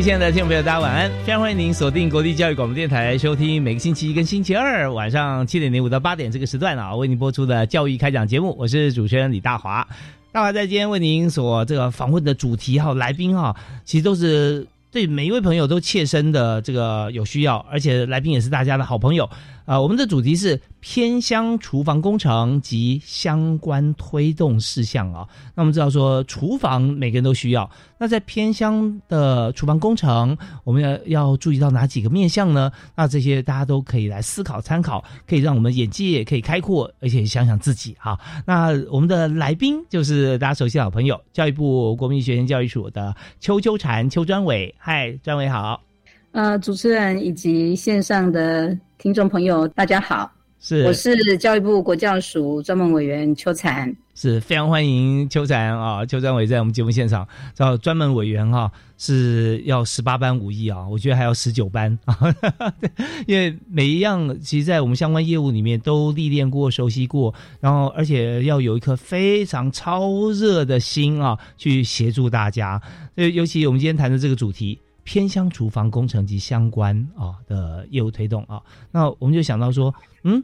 [0.00, 1.10] 位亲爱的听众朋友，大家晚安！
[1.26, 8.56] 非常欢迎您锁定国立教育广播电台收听每个星期一跟星期二晚上七点零五到八点这个时段啊，为您播出的教育开讲节目。
[8.58, 9.86] 我是主持人李大华。
[10.32, 19.28] 大华在今天为您所这个访问的主题哈，来宾哈，其实都是对每一位朋友都切身的这个有需要，而且来宾也是大家的好朋友。
[19.70, 25.28] 啊，我们的主题是偏乡厨房工程及相关推动事项啊。
[25.54, 27.70] 那我们知道说，厨房每个人都需要。
[27.96, 32.72] 那在偏乡的厨房工程，我们要要注意到哪几个面向呢？
[32.96, 38.18] 那这些大家都可以来思考参考，可以让我们眼界也可以开阔，而且想想自己哈。
[38.46, 44.74] 那我们的来宾就是大家熟悉的好朋友，教育部国民学前教育署的邱秋蝉邱专委。
[44.78, 45.89] 嗨，专委好。
[46.32, 62.16] 呃，主持人以及线上的听众朋友，大家好，是我是教育部国教署专门委员邱禅，是非常欢迎邱禅啊，邱专委在我们节目现场，叫专门委员哈是要十八班武艺啊，我觉得还要十九般啊，
[63.26, 72.80] 因为每一样其实，在我们相关业务里面都历练过、熟悉过，然后而且要有一颗非常超热的心啊，去协助大家。
[73.16, 74.78] 所以，尤其我们今天谈的这个主题。
[75.10, 78.62] 偏乡厨房工程及相关啊的业务推动啊，
[78.92, 80.40] 那我们就想到说，嗯，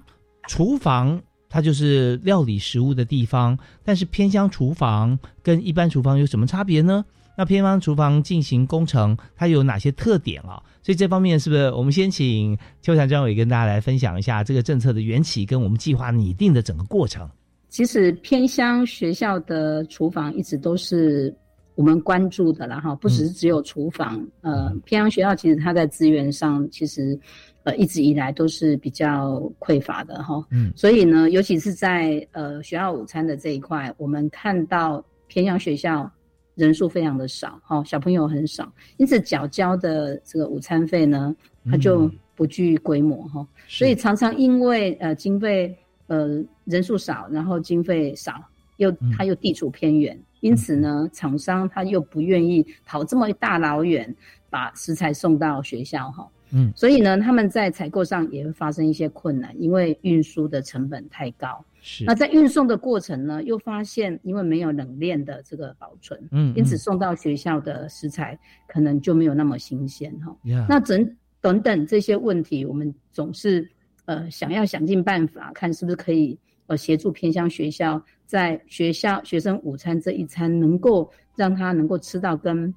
[0.48, 7.04] 厨房它就是料理食物的地方，但是偏乡厨房跟一般厨房有什么差别呢？
[7.38, 10.60] 那偏方厨房进行工程，它有哪些特点啊？
[10.82, 17.30] 所以这方面是不是我们先请邱禅专委跟大家来分享一下这个政策的缘起跟我们计划拟定的整个过程？
[17.68, 21.32] 其实偏乡学校的厨房一直都是。
[21.76, 27.16] 我们关注的啦哈，不只是只有厨房，呃，偏乡学校其实它在资源上其实，
[27.64, 36.10] 呃，一直以来都是比较匮乏的哈，嗯，所以呢，尤其是在呃学校午餐的这一块，我们看到偏乡学校
[36.54, 41.36] 人数非常的少哈，小朋友很少，因此缴交的这个午餐费呢，
[41.70, 45.76] 它就不具规模哈，所以常常因为呃经费
[46.06, 48.42] 呃人数少，然后经费少，
[48.76, 50.18] 又它又地处偏远。
[50.40, 54.14] 因此呢，厂商他又不愿意跑这么大老远
[54.48, 61.64] 把食材送到学校哈，嗯，所以呢，他们在采购上也会发生一些困难，因为运输的成本太高。
[61.80, 68.38] 是，那在运送的过程呢，又发现因为没有冷链的这个保存，嗯，因此送到学校的食材
[68.68, 70.36] 可能就没有那么新鲜哈。
[70.68, 73.68] 那整等等这些问题，我们总是
[74.04, 76.38] 呃想要想尽办法，看是不是可以。
[76.68, 82.74] 呃，协助偏乡学校在学校学生午餐这一餐，能够让他能够吃到跟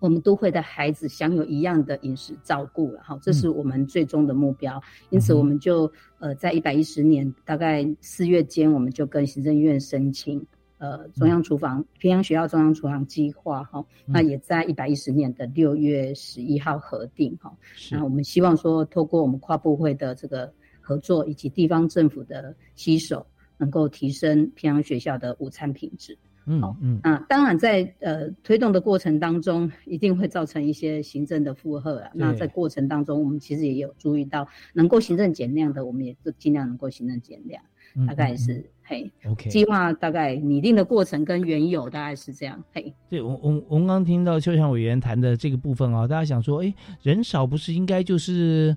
[0.00, 4.80] 我们都会的孩子享有一样的饮食照顾了哈，这是我们最终的目标。
[5.10, 10.42] 因此，我们就呃在一百一十年大概四月间，我们就跟行政院申请
[10.78, 17.54] 呃中央厨房偏乡学校中央厨房计划哈，那也在一百一十年的六月十一号核定哈。
[17.90, 20.50] 那我们希望说，透过我们跨部会的这个。
[20.84, 26.16] 合作以及地方政府的携手，能够提升偏乡学校的午餐品质。
[26.46, 32.10] 嗯嗯啊，当然在呃推动的过程当中，一定会造成一些行政的负荷啊。
[32.12, 37.62] 那在过程当中，我们其实也有注意到，能够行政减量的，我们也都尽量能够行政减量。
[38.06, 42.62] 大概是嘿，OK，计划大概拟定的过程跟原有大概是这样。
[42.74, 48.76] 嘿，对我我我们刚听到邱强委员谈的这个部分啊，大家想说，哎，人少不是应该就是。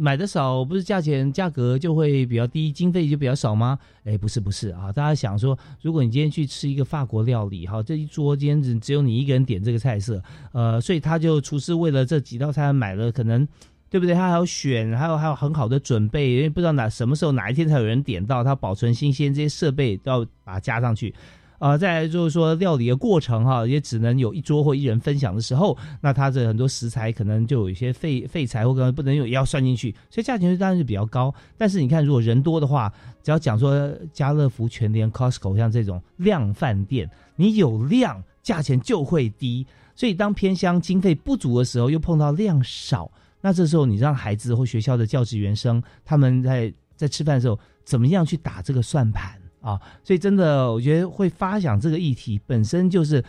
[0.00, 3.76] 买的少，不是价钱价格就会比较低，经费就比较少吗？
[4.04, 4.92] 哎，不是不是啊！
[4.92, 10.22] 大家想说，如果你今天去吃一个法国料理，哈，这一桌今天只只有你一个人点这个菜色，
[10.52, 13.46] 呃，所以他就厨师为了这几道菜买了，可能
[13.90, 14.14] 对不对？
[14.14, 21.12] 他还要选，还有还有很好的准备，因为不知道哪什么时候哪一天才有人点到，他保存新鲜这些设备都要把它加上去。
[21.58, 31.34] 啊，再就是说料理的过程哈，也只能有一桌或一人分享的时候，那它的很多食材可能就有一些废废材或可能不能用，也要算进去，所以价钱当然是比较高。
[31.56, 39.66] 但是你看，如果人多的话，只要讲说家乐福、全联、Costco 像这种量饭店，你有量，价钱就会低。
[39.96, 49.32] 所以当偏乡经费不足的时候，又碰到量少，那这时候你让孩子或学校的教职员生他们在在吃饭的时候，怎么样去打这个算盘？
[49.68, 53.22] 啊，所以真的，我觉得会发想这个议题本身就是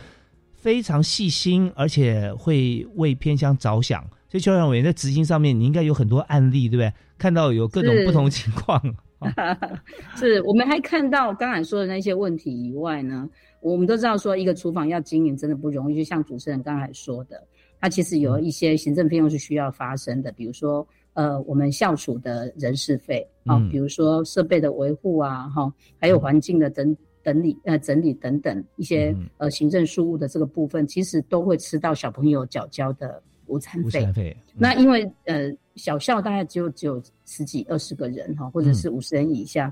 [0.54, 4.02] 非常细心，而且会为偏乡着想。
[4.30, 6.90] 所以邱委员在执行上面，你应该有很多案例，对不对？
[7.18, 8.80] 看到有各种不同情况。
[10.16, 13.28] 是我们还看到刚才说的那些问题以外呢，
[13.60, 17.46] 我们都知道说一个厨房要经营真的不容易，就像主持人刚才说的，
[17.78, 20.88] 它其实有一些行政费用是需要发生的，比如说。
[21.20, 34.34] 呃，我们校储的人事费啊，比如说设备的维护啊，哈，还有环境的整整理呃整理等等一些呃行政事务的这个部分，其实都会吃到小朋友缴交的午餐费。
[34.54, 39.70] 那因为呃小校大概只有只有十几二十个人哈，或者是五十人以下，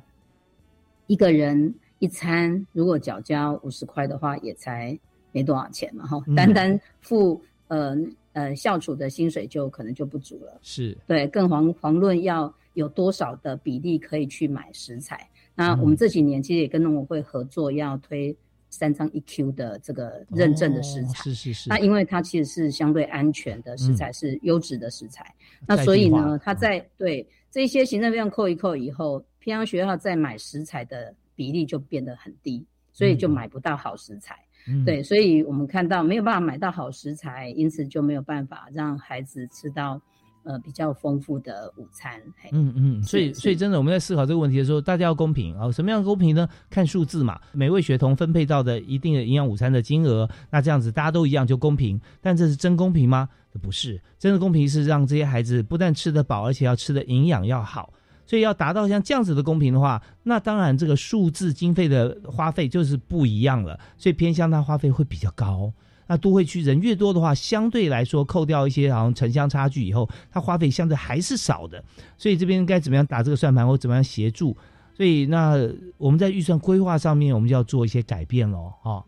[1.06, 4.98] 一个人一餐如果缴交五十块的话，也才
[5.32, 7.96] 没多少钱嘛哈，单单付呃。
[8.38, 15.28] 呃，校储的薪水就可能就不足了，是对，更遑遑论要有多少的比例可以去买食材。
[15.56, 18.36] 那我们这几年其实也跟农委会合作，要推
[18.70, 21.68] 三张一 Q 的这个认证的食材，是是是。
[21.68, 25.34] 那因为它其实是相对安全的食材，是优质的食材。
[25.66, 34.38] 那所以呢，它在对这些行政费用扣一扣以后，偏乡学校在买食材的比例就变得很低，所以就买不到好食材。
[34.84, 40.00] 对，所以我们看到没有办法买到好食材，因此就没有办法让孩子吃到
[40.42, 42.20] 呃比较丰富的午餐。
[42.52, 46.48] 嗯嗯，所以所以真的我们在思考这个问题的时候，大家要公平啊，什么样的公平呢？
[46.70, 52.00] 看数字嘛，每位学童分配到的一定的营养午餐的金额，那这样子大家都一样就公平。
[52.20, 53.28] 但这是真公平吗？
[53.62, 57.92] 不是，真的公平是让这些孩子不但吃得饱，而且要吃的营养要好。
[58.28, 63.80] 所以要达到像这样子的公平的话，那当然这个数字经费的花费就是不一样了。
[63.96, 65.72] 所以偏乡它花费会比较高。
[66.10, 71.82] 那都会区人越多的话，相对来说扣掉一些好像城乡差距以后，它花费相对还是少的。
[72.18, 74.54] 所以这边该怎么样打这个算盘，或怎么样协助？
[74.94, 75.56] 所以那
[75.96, 78.72] 我们在预算规划上面，我们就要做一些改变喽。
[78.82, 79.02] 哈，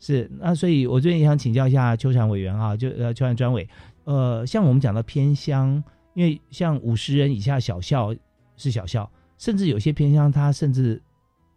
[0.00, 3.68] 是那所以我这边也想请教一下邱产委员啊，就呃邱产专委，
[4.04, 5.82] 呃，像我们讲到偏乡，
[6.14, 8.12] 因为像五十人以下小校。
[8.56, 9.08] 是小校，
[9.38, 11.00] 甚至有些偏乡，他甚至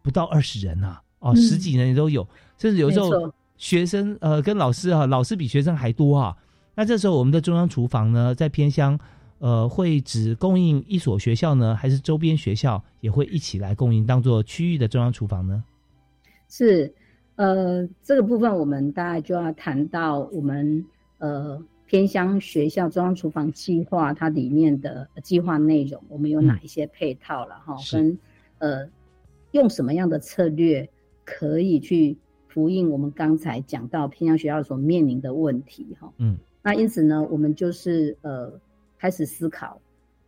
[0.02, 2.26] 不到二十人呐，哦，十几人也都有，
[2.58, 6.36] 甚至有时候学生呃跟老师啊，老师比学生还多啊。
[6.74, 8.98] 那这时候我们的中央厨房呢，在偏乡
[9.38, 15.64] 呃会只供应一所学校呢，还是周边学校也会一起来供应，当做区域的中央厨房呢？
[16.48, 16.94] 是，
[17.36, 20.84] 呃，这个部分我们大概就要谈到我们
[21.18, 21.62] 呃。
[21.90, 27.74] 偏乡学校中央厨房计划，它里面的计划内容，我们有哪一些配套了哈？
[27.90, 28.16] 跟
[28.58, 28.88] 呃，
[29.50, 30.88] 用什么样的策略
[31.24, 32.16] 可以去
[32.54, 36.12] 呼应我们刚才讲到偏乡学校所面临的问题哈？
[36.18, 38.52] 嗯，那因此呢，我们就是呃
[38.96, 39.80] 开始思考，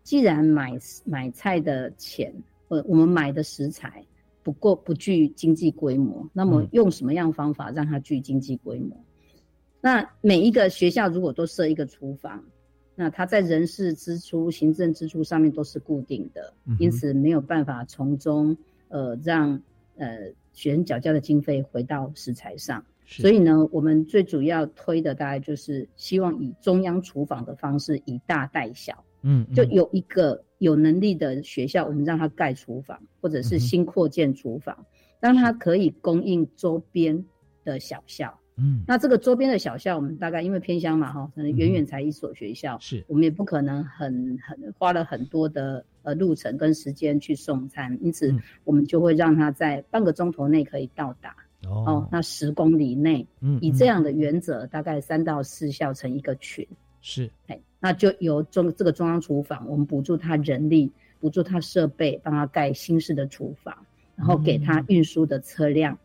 [0.02, 0.72] 既然买
[1.04, 2.34] 买菜的钱，
[2.66, 4.04] 呃，我们买的食材
[4.42, 8.96] 不够不具经济规模，那么用什么样方法让它具经济规模？
[9.82, 12.42] 那每一个学校如果都设一个厨房，
[12.94, 18.56] 那它在人事支出、行政支出上面都是固定的，因此没有办法从中
[18.88, 19.60] 呃让
[19.96, 22.84] 呃学生缴交的经费回到食材上。
[23.04, 34.86] 所以呢，我们最主要推的大概就是希望以中央厨房的方式以大带小，嗯，就有一个有能力的学校，我们让他盖厨房，或者是新扩建厨房，
[35.20, 37.24] 让他可以供应周边
[37.64, 38.38] 的小校。
[38.56, 43.02] 嗯，那这个周边的小校，我们大概因为偏乡嘛，哈，可能远远才一所学校，是。
[43.08, 51.34] 我们也不可能很很花了很多的呃路程跟时间去送餐，因此我们就会让他在半个钟头内可以到达。
[51.64, 56.66] 哦，那十公里内，嗯，以这样的原则，大概三到四校成一个群，
[57.00, 60.90] 是，哎，那就由中这个中央厨房，我们补助他人力，
[61.20, 65.96] 补助他设备，帮他盖新式的厨房，然后给他运输的车辆。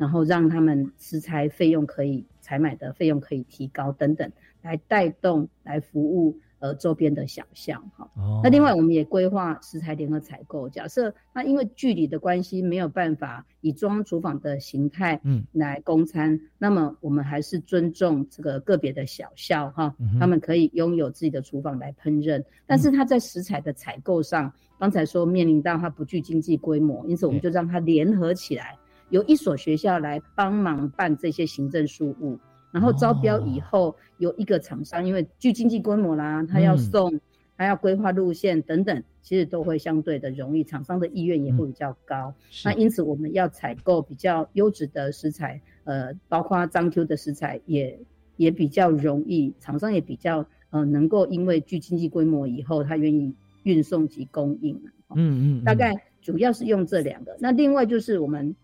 [0.00, 8.10] 然后让他们食材费用可以采买的费用可以提高等等，来带动来服务呃周边的小巷哈。
[8.42, 28.78] 那另外我们也规划食材联合采购，假设那因为距离的关系没有办法以中央厨房的形态嗯来供餐，那么我们还是尊重这个个别的小校哈，他们可以拥有自己的厨房来烹饪，但是他在食材的采购上，刚才说面临到他不具经济规模，因此我们就让他联合起来。
[29.10, 32.38] 由一所学校来帮忙办这些行政事务，
[32.72, 37.20] 然后招标以后有一个厂商，因为具经济规模啦，他要送，
[37.56, 42.32] 他要规划路线等等，其实都会相对的容易，厂商的意愿也会比较高。
[42.64, 47.98] 那因此我们要采购比较优质的食材，呃，包括章 Q 的食材也
[48.36, 54.80] 也比较容易，厂商也比较呃能够因为具经济规模以后，他愿意运送及供应。
[55.16, 57.36] 嗯嗯，大概主要是用这两个。
[57.40, 58.54] 那另外就是我们。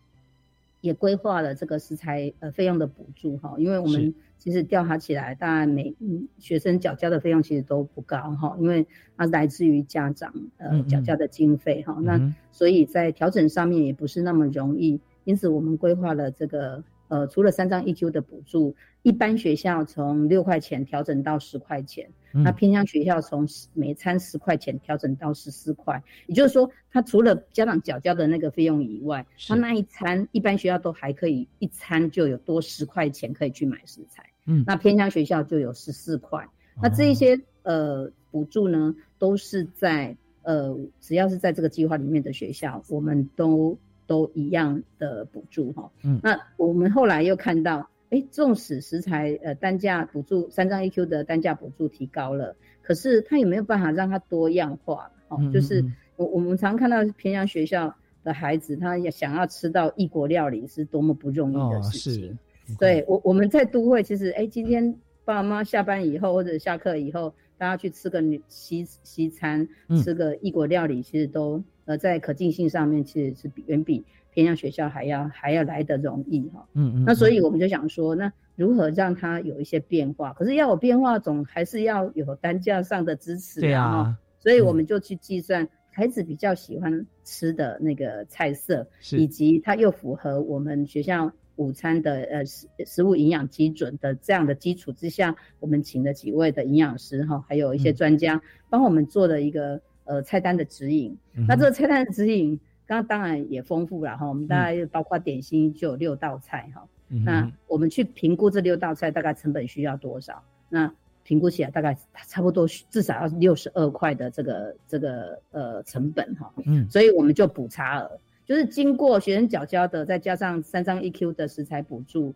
[0.87, 5.95] 也规划了这个食材呃费用的补助哈，因为我们其实调查起来，大概每
[6.39, 16.85] 学生缴交的费用其实都不高哈，因为它来自于家长呃缴交的经费哈，那所以在调整上面也不是那么容易，因此我们规划了这个。
[17.09, 36.49] 呃，除了三张 EQ 的补助，一般学校从六块钱调整到十块钱，那偏乡学校从每餐十块钱调整到十四块，也就是说，他除了家长缴交的那个费用以外，他那一餐一般学校都还可以一餐就有多十块钱可以去买食材，嗯，那偏乡学校就有十四块，
[36.83, 43.79] 那这一些呃补助呢，都是在呃只要是在这个计划里面的学校，我们都。
[44.07, 55.11] 都一样的补助哈，嗯，那我们后来又看到，哎，纵使食材呃单价补助三张 EQ 的单价补助提高了，可是它有没有办法让它多样化？
[55.29, 55.85] 哦，就是
[56.17, 62.39] 我我们常看到偏向学校的孩子，他也想要吃到异国料理是多么不容易的事情。
[62.79, 64.93] 对我我们在都会，其实哎，今天
[65.25, 69.69] 爸爸妈妈下班以后或者下课以后，大家去吃个西西餐，
[70.05, 71.63] 吃个异国料理，其实都。
[71.87, 76.67] 呃，在可进性上面，其实是比远比偏向学校还要还要来得容易哈。
[76.75, 77.05] 嗯嗯。
[77.07, 80.33] 那所以我们就想说，那如何让它有一些变化？
[80.33, 83.61] 可是要有变化，总还是要有单价上的支持。
[83.61, 84.19] 对啊。
[84.39, 99.81] 所以我们就去计算孩子比较喜欢吃的那个菜色，以及它又符合我们学校午餐的呃食食物营养基准的这样的基础之下，我们请了几位的营养师哈，还有一些专家帮我们做了一个。
[100.07, 104.27] 呃，菜单的指引，那这个菜单的指引，刚刚当然也丰富了哈。
[104.27, 106.87] 我们大概包括点心就有六道菜哈。
[107.09, 110.43] 那我们去评估这六道菜大概成本需要多少？
[110.69, 111.97] 那评估起来大概
[112.29, 116.53] 差不多至少要六十二块的这个这个呃成本哈。
[116.65, 122.35] 嗯，所以我们就补差额，就是经过学生缴交的，再加上三张 EQ 的食材补助，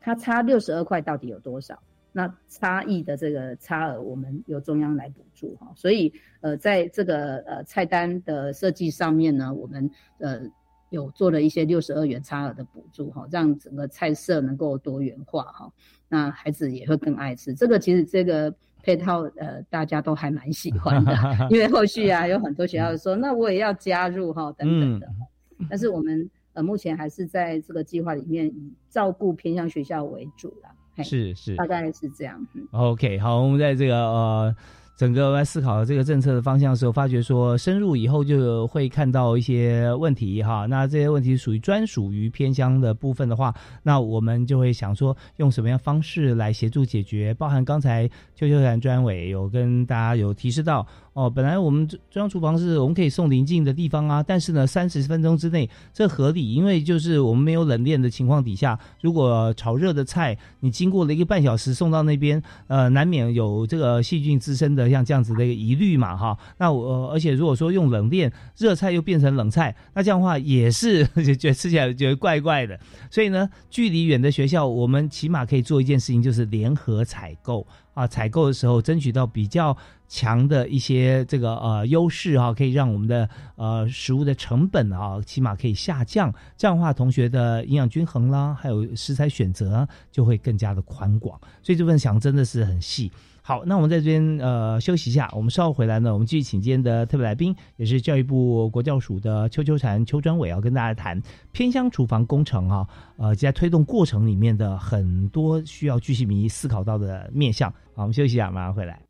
[0.00, 1.78] 它差六十二块到底有多少？
[2.12, 9.88] 那差异的这个差额，我们由中央来补助哈，所以呃，在这个呃菜单的设计上面呢，我们
[10.18, 10.40] 呃
[10.88, 15.72] 有做了一些六十二元差额的补助哈，让整个菜色能够多元化哈，
[16.08, 17.54] 那孩子也会更爱吃。
[17.54, 18.52] 这个其实这个
[18.82, 21.14] 配套呃大家都还蛮喜欢的，
[21.48, 25.06] 因为后续啊有很多学校说那我也要加入哈等等的，
[25.70, 30.74] 但是我们呃目前还是在这个计划里面以照顾偏向学校为主啦。
[31.02, 32.46] 是是，大概是这样。
[32.72, 34.56] OK，好，我们在这个呃。
[34.96, 40.66] 整个来思考这个政策的方向的时候，发觉说深入以后就会看到一些问题哈。
[40.66, 43.50] 那这些问题属于专属于偏乡的部分的话，
[43.82, 47.32] 那我们就会想说用什么样方式来协助解决？
[47.32, 64.90] 包含刚才邱秋团专委有跟大家有提示到哦，本来我们中央厨房是我们可以送临近的地方啊，但是呢三十分钟之内这合理，因为就是我们没有冷链的情况底下，如果炒热的菜你经过了一个半小时送到那边，呃，难免有这个细菌滋生的。
[64.90, 72.76] 像这样子的一个疑虑嘛，哈，那我而且如果说用冷链热菜又变成冷菜，那这样的话也是 觉得吃起来觉得怪怪的。
[73.08, 77.64] 所以呢，距离远的学校，我们起码可以做一件事情，就是联合采购
[78.00, 79.76] 啊，采购的时候争取到比较
[80.08, 86.32] 强的一些这个呃优势哈，可以让我们的呃食物的成本啊，起码可以下降。
[86.56, 91.38] 这样的话，同学的营养均衡啦，还有食材选择就会更加的宽广。
[91.62, 93.12] 所以这份想真的是很细。
[93.42, 101.20] 好，那我们在这边呃休息一下，我们稍后回来呢，我们继续请今天的特别来宾，也是教育部国教署的邱秋婵邱专委，要跟大家谈
[101.52, 107.70] 偏乡厨房工程啊，呃，在推动过程里面的很多需要具细迷思考到的面向。
[107.94, 109.00] 好，我们休息一下，马上回来。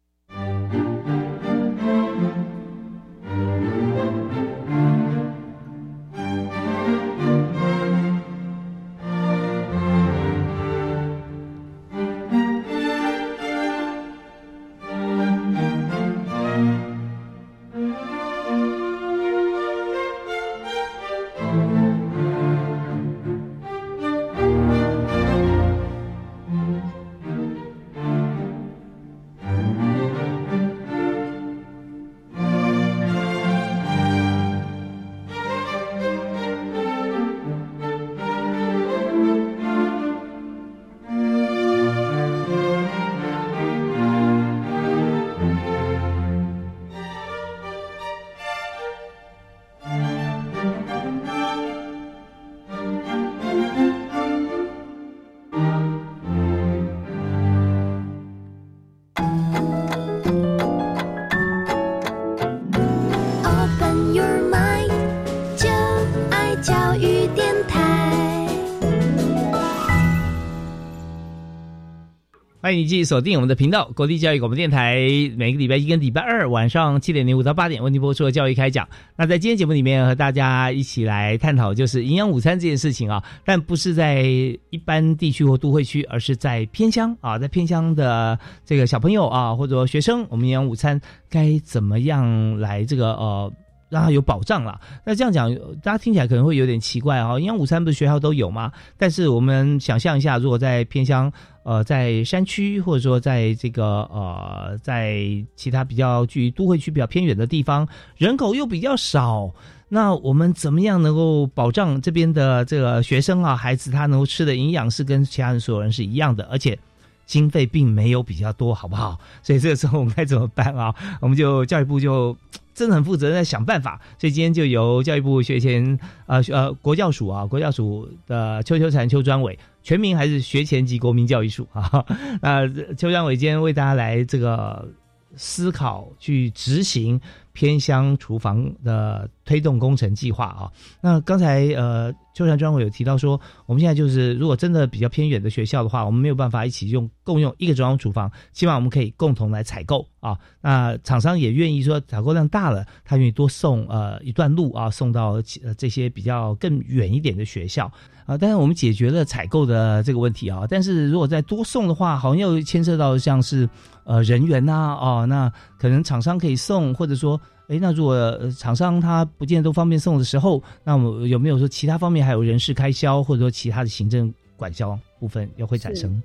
[72.71, 74.97] 欢迎继续锁定我们的频道——国立教育广播电台，
[75.37, 78.89] 每个礼拜一跟礼拜二晚上七点零五到八点为您播出的教育开讲。
[79.17, 93.53] 那在今天节目里面，和大家一起来探讨就是营养午餐这件事情啊，但不是在一般地区或都会区，而是在偏乡啊，在偏乡的这个小朋友啊，或者学生，我们营养午餐该怎么样来这个呃。
[93.91, 94.81] 让他有保障了。
[95.05, 97.39] 那这样讲，大家听起来可能会有点奇怪啊。
[97.39, 98.73] 营养午餐不是学校都有吗？
[98.97, 101.31] 但是我们想象一下，如果在偏乡，
[101.65, 105.21] 呃，在山区，或者说在这个呃，在
[105.57, 109.51] 其他比较距都会区比较偏远的地方，人口又比较少，
[109.89, 116.79] 那我们怎么样能够保障这边的这个学生啊，孩子他能够吃的营养是跟其他人所有人是一样的，而且
[117.27, 119.19] 经费并没有比较多，好不好？
[119.43, 120.95] 所以这个时候我们该怎么办啊？
[121.21, 122.37] 我们就教育部就。
[122.75, 124.01] 真的很负责任，在想办法。
[124.19, 132.05] 所以今天就由教育部学前呃呃国教署啊，国教署的邱秋婵邱专委，全名还是学前及国民教育署 啊。
[132.41, 134.89] 那邱专委今天为大家来这个
[135.37, 137.21] 思考去执行
[137.61, 140.73] 偏乡厨房的推动工程计划啊。
[141.03, 142.11] 那刚才呃。
[142.33, 150.39] 秋山专委有提到说，我们现在就是如果真的比较偏远的学校的话，我们没有办法一起用共用一个中央厨房，希望我们可以共同来采购啊。
[150.61, 157.91] 那厂商也愿意说采购量大了，他愿意多送呃一段路啊，送到呃这些比较更远一点的学校
[158.25, 158.39] 啊。
[158.39, 163.69] 但是我们解决了采购的这个问题啊，但是如果再多送的话，好像又牵涉到像是
[164.11, 167.41] 呃人员呐哦，那可能厂商可以送，或者说。
[167.71, 176.21] 哎，那如果厂商他不见得都方便送的时候，那我有没有说其他方面还有人事开销，或者说其他的行政管销部分也会产生？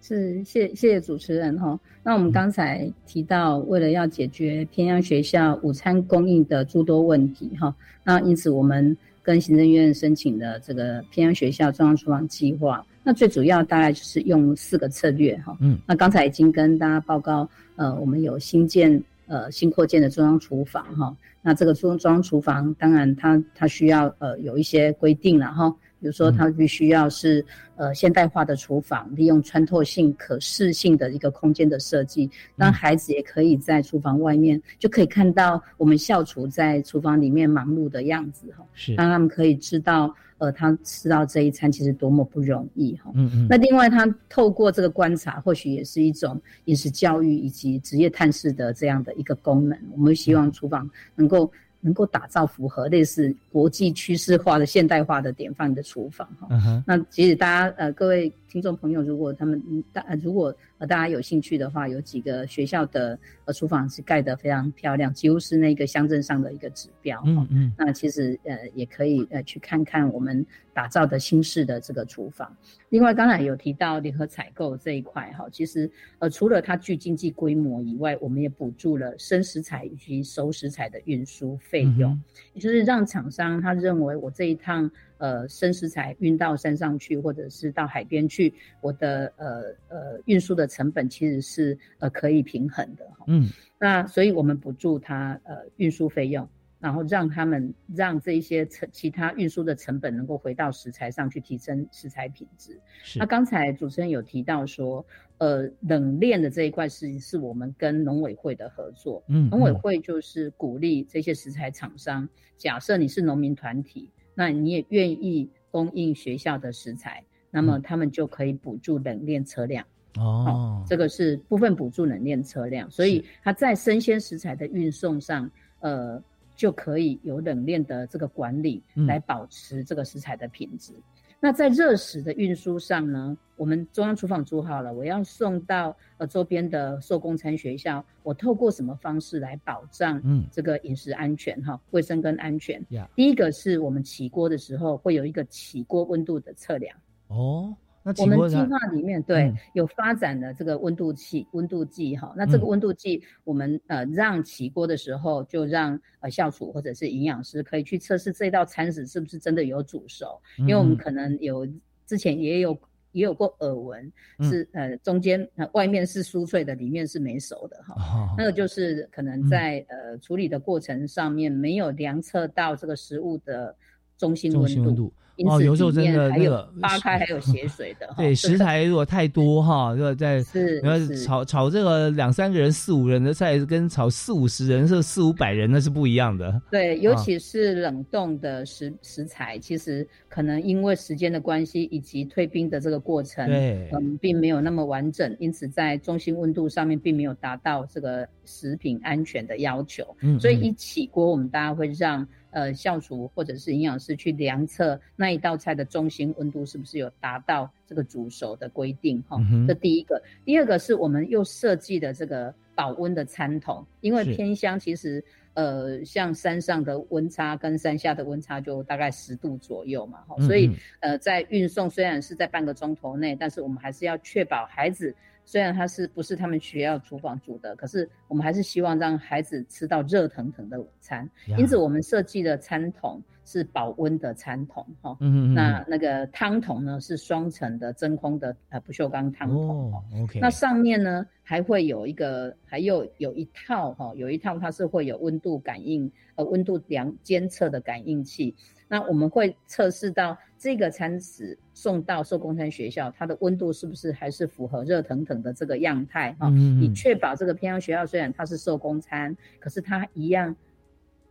[0.00, 1.76] 是，谢谢谢主持人哈。
[2.04, 8.96] 那我们刚才提到，为了要解决偏乡学校午餐供应的诸多问题哈，那因此我们
[9.28, 15.54] 跟行政院申请的这个偏乡学校中央厨房计划，那最主要大概就是用四个策略哈。
[15.60, 19.02] 嗯，那刚才已经跟大家报告，呃，我们有新建。
[19.30, 27.44] 呃，新扩建的中央厨房哈，那这个中中央厨房当然它它需要呃有一些规定了哈，比如说它必须要是
[27.76, 40.14] 呃现代化的厨房，利用穿透性、可视性的一个空间的设计，让孩子也可以在厨房外面就可以看到我们校厨在厨房里面忙碌的样子哈，是让他们可以知道。
[40.38, 43.10] 呃，他吃到这一餐其实多么不容易哈。
[43.16, 43.48] 嗯嗯。
[43.50, 49.76] 那另外，他透过这个观察，或许也是一种饮食教育以及职业探视的这样的一个功能。
[49.90, 51.50] 我们希望厨房能够。
[51.80, 56.48] 能够打造符合类似国际趋势化的现代化的典范的厨房哈，
[56.86, 59.62] 那其实大家呃各位听众朋友，如果他们
[59.92, 67.72] 大如果呃大家有兴趣的话，有几个学校的呃厨房是盖得非常漂亮，几乎是那个乡镇上的一个指标嗯嗯。
[67.76, 72.56] 那其实呃也可以呃去看看我们打造的新式的这个厨房。
[72.90, 81.58] 另外刚才有提到联合采购这一块哈，其实呃除了它具经济规模以外，我们也补助了生食材以及熟食材的运输。
[81.58, 82.18] 费用，
[82.54, 93.24] 也就是让厂商他认为我这一趟呃生食材运到山上去，或者是到海边去，我的呃呃运输的成本其实是呃可以平衡的哈。
[93.28, 96.48] 嗯，那所以我们补助他呃运输费用。
[96.80, 102.80] 然后让他们让这些成其他运输的成本能够回到食材上去，提升食材品质。
[103.16, 105.04] 那刚才主持人有提到说，
[105.38, 109.20] 呃，冷链的这一块是是我们跟农委会的合作。
[109.26, 117.20] 嗯，农委会就是鼓励这些食材厂商，假设你是农民团体，那你也愿意供应学校的食材，
[117.50, 119.84] 那么他们就可以补助冷链车辆。
[120.16, 126.22] 哦，这个是部分补助冷链车辆，所以它在生鲜食材的运送上，呃。
[126.58, 130.92] 就可以有冷链的这个管理来保持这个食材的品质。
[131.40, 142.84] 那在热食的运输上呢，我们中央厨房煮好了，我要送到呃周边的受工餐学校，我透过什么方式来保障嗯这个饮食安全哈卫生跟安全？
[143.14, 146.96] 第一个是我们起锅的时候会有一个起锅温度的测量
[147.28, 147.72] 哦。
[148.16, 161.66] 我们计划里面对有发展的这个温度器、温度计哈，那这个温度计我们呃让起锅的时候就让呃校厨或者是营养师可以去测试这道餐食是不是真的有煮熟，因为我们可能有
[162.06, 162.78] 之前也有
[163.12, 173.74] 也有过耳闻是呃中间呃外面是酥脆的，里面是没熟的哈，那个就是可能在呃处理的过程上面没有量测到这个食物的。
[174.18, 175.12] 中心温度。
[175.46, 178.08] 哦，有时候真的那个 扒开还有血水的。
[178.16, 186.60] 对，食材如果太多哈，如果在是，然后炒炒这个两三个人、四五人的菜，跟炒四五十人、是四五百人那是不一样的。
[186.70, 200.04] 对，尤其是冷冻的食食材，其实可能因为时间的关系以及退冰的这个过程，对，嗯，并没有那么完整，因此在中心温度上面并没有达到这个食品安全的要求。
[200.20, 202.26] 嗯，所以一起锅，我们大家会让。
[202.50, 209.22] 呃，校厨或者是营养师去量测那一道菜的中心温度是不是有达到这个煮熟的规定？
[209.28, 210.22] 哈，这第一个。
[210.44, 215.22] 第二个是我们又设计的这个保温的餐桶，因为偏乡其实
[215.54, 225.14] 呃，像山上的温差跟山下的温差就大概十度左右嘛，哈，所以呃，在运送虽然是在半个钟头内，但是我们还是要确保孩子。
[225.48, 231.26] 虽然它是不是他们学校厨房煮的，可是我们还是希望让孩子吃到热腾腾的午餐。
[231.56, 235.16] 因此，我们设计的餐桶是保温的餐桶，哈。
[235.20, 239.90] 嗯嗯那那个汤桶呢是双层的真空的呃不锈钢汤桶。
[239.90, 240.38] 哦，OK。
[240.38, 248.54] 那上面呢还会有一个，还有有一套哈，有一套它是会有温度感应呃温度量监测的感应器。
[248.88, 256.50] 那我们会测试到这个餐食送到寿工餐学校，它的温度是不是还是符合热腾腾的这个样态啊？
[256.80, 260.56] 以确保这个偏乡学校虽然它是寿公餐，可是它一样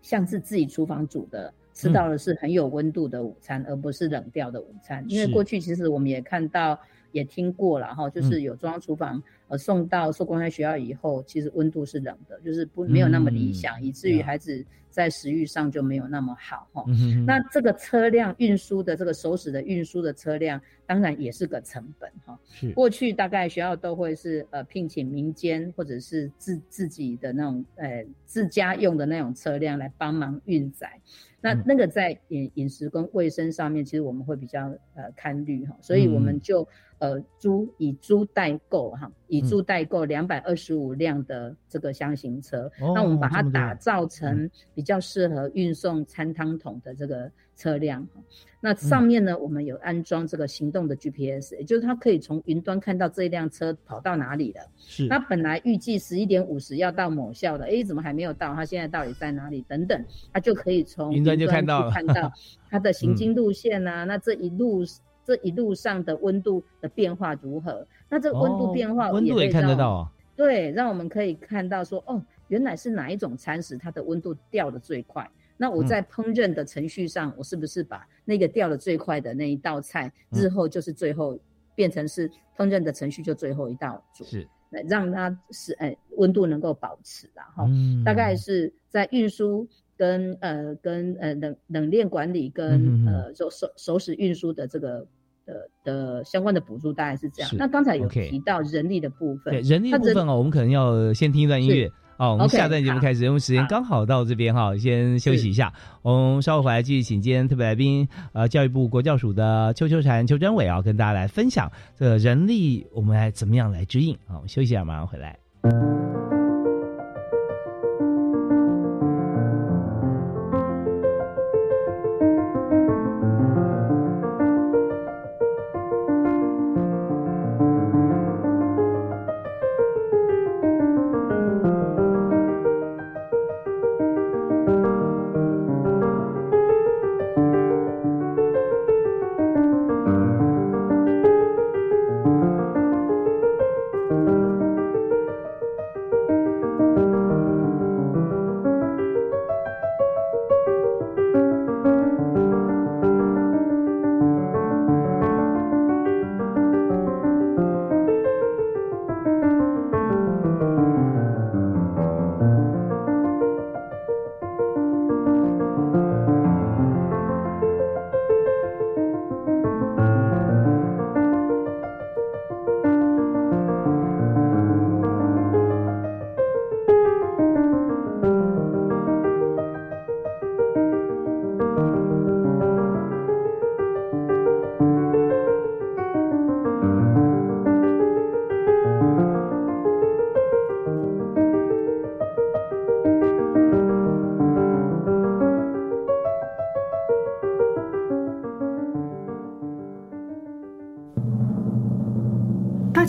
[0.02, 5.04] 像是自己厨房煮的，吃到的是很有温度的午餐，而不是冷掉的午餐。
[5.08, 6.80] 因为过去其实我们也看到。
[7.14, 14.64] 也听过了哈，就是有中央厨房呃送到受公山学校以后，其实温度是冷的，就是不没有那么理想，以至于孩子
[14.98, 16.84] 在食欲上就没有那么好哈。
[17.24, 22.36] 那这个车辆运输的这个熟食的运输的车辆，当然也是个成本哈。
[22.50, 31.00] 是过去大概学校都会是呃聘请民间或者是自自己的那种呃自家用的那种车辆来帮忙运载。
[31.40, 34.64] 那那个在饮饮食跟卫生上面，其实我们会比较
[34.96, 48.22] 呃看虑哈，所以我们就呃租以租代购哈，以租代购两百二十五辆的这个箱型车，那我们把它打造成比较适合运送餐汤桶的这个车辆哈。
[48.60, 54.62] 那上面呢，我们有安装这个行动的 GPS，也就是它可以从云端看到这一辆车跑到哪里了。
[54.80, 55.06] 是。
[55.06, 58.56] 那本来预计十一点五十要到某校的，哎，怎么还没有到？
[58.56, 59.62] 它现在到底在哪里？
[59.68, 62.32] 等等，它就可以从云端就看到看 到
[62.70, 64.06] 它的行经路线啊。
[64.06, 64.84] 那这一路
[65.28, 67.86] 这一路上的温度的变化如何？
[68.08, 70.12] 那这个温度变化温度也看得到啊。
[70.38, 75.30] 对，让我们可以看到说，哦，原来是哪一种餐食它的温度掉的最快。
[75.58, 81.38] 那我在烹饪的程序上，我是不是把那个掉的最快的那一道菜，日后就是最后
[81.76, 84.48] 变成是烹饪的程序就最后一道煮，是，
[84.88, 87.68] 让它是哎温度能够保持的哈。
[88.06, 95.06] 大概是在运输跟呃跟呃冷冷链管理跟呃手手熟食运输的这个
[95.48, 97.50] 的的相关的补助大概是这样。
[97.58, 101.90] 那刚才有提到人力的部分，对人力部分哦，我们可能要先听一段音乐。
[102.18, 105.72] 好，我们下段节目开始，因为时间刚好到这边哈，先休息一下。
[106.02, 115.38] 我们稍后回来继续请今天特别来宾，呃，教育部国教署的邱秋婵邱专伟啊，跟大家来分享这个人力，我们来怎么样来指引好，我们休息一下，马上回来。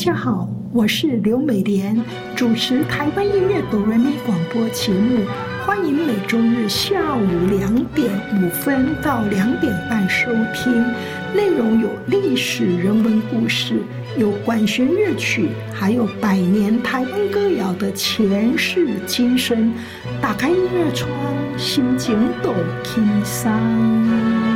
[0.08, 1.94] 大家好，我是刘美莲，
[2.34, 5.22] 主持台湾音乐哆瑞咪广播节目。
[5.66, 10.82] 欢迎每周日下午两点五分到两点半收听。
[11.34, 13.82] 内容有历史人文故事，
[14.16, 19.74] 有管弦乐曲，还有百年台湾歌谣的前世今生。
[20.22, 21.10] 打开音乐窗，
[21.58, 24.47] 心情都轻松。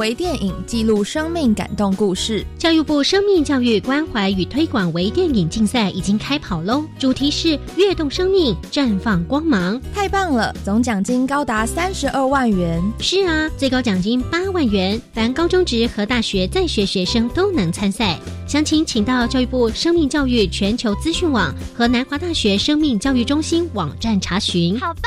[0.00, 2.42] 微电影记录生命感动故事。
[2.56, 6.82] 教育部生命教育关怀与推广微电影竞赛已经开跑喽！
[6.98, 9.78] 主题是跃动生命，绽放光芒。
[9.94, 12.82] 太棒了，总奖金高达三十二万元。
[12.98, 18.18] 是啊，最高奖金八万元，凡高中职和大学在学学生都能参赛。
[18.48, 24.80] 详情请到教育部生命教育全球资讯网和南华大学生命教育中心网站查询。
[24.80, 25.02] 好棒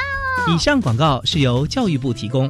[0.47, 0.53] 哦！
[0.53, 2.47] 以上广告是由教育部提供。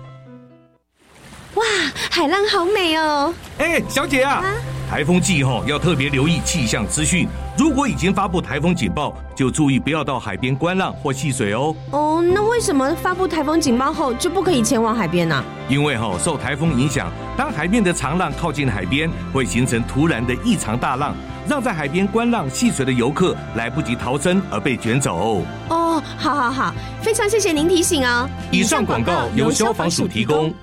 [1.94, 3.34] 哇，海浪好美哦！
[3.58, 4.44] 哎，小姐啊，
[4.90, 7.28] 台风季后要特别留意气象资讯。
[7.58, 11.76] 如果已经发布台风警报，就注意不要到海边观浪或戏水哦。
[11.92, 15.44] 哦，那为什么发布台风警报后就不可以前往海边呢？
[15.70, 21.16] 因为哈，受台风影响，当海面的长浪靠近海边，会形成突然的异常大浪，
[21.48, 25.46] 让在海边观浪戏水的游客来不及逃生而被卷走。
[25.70, 28.28] 哦，好好好，非常谢谢您提醒哦。
[28.52, 30.54] 以上广告由消防署提供。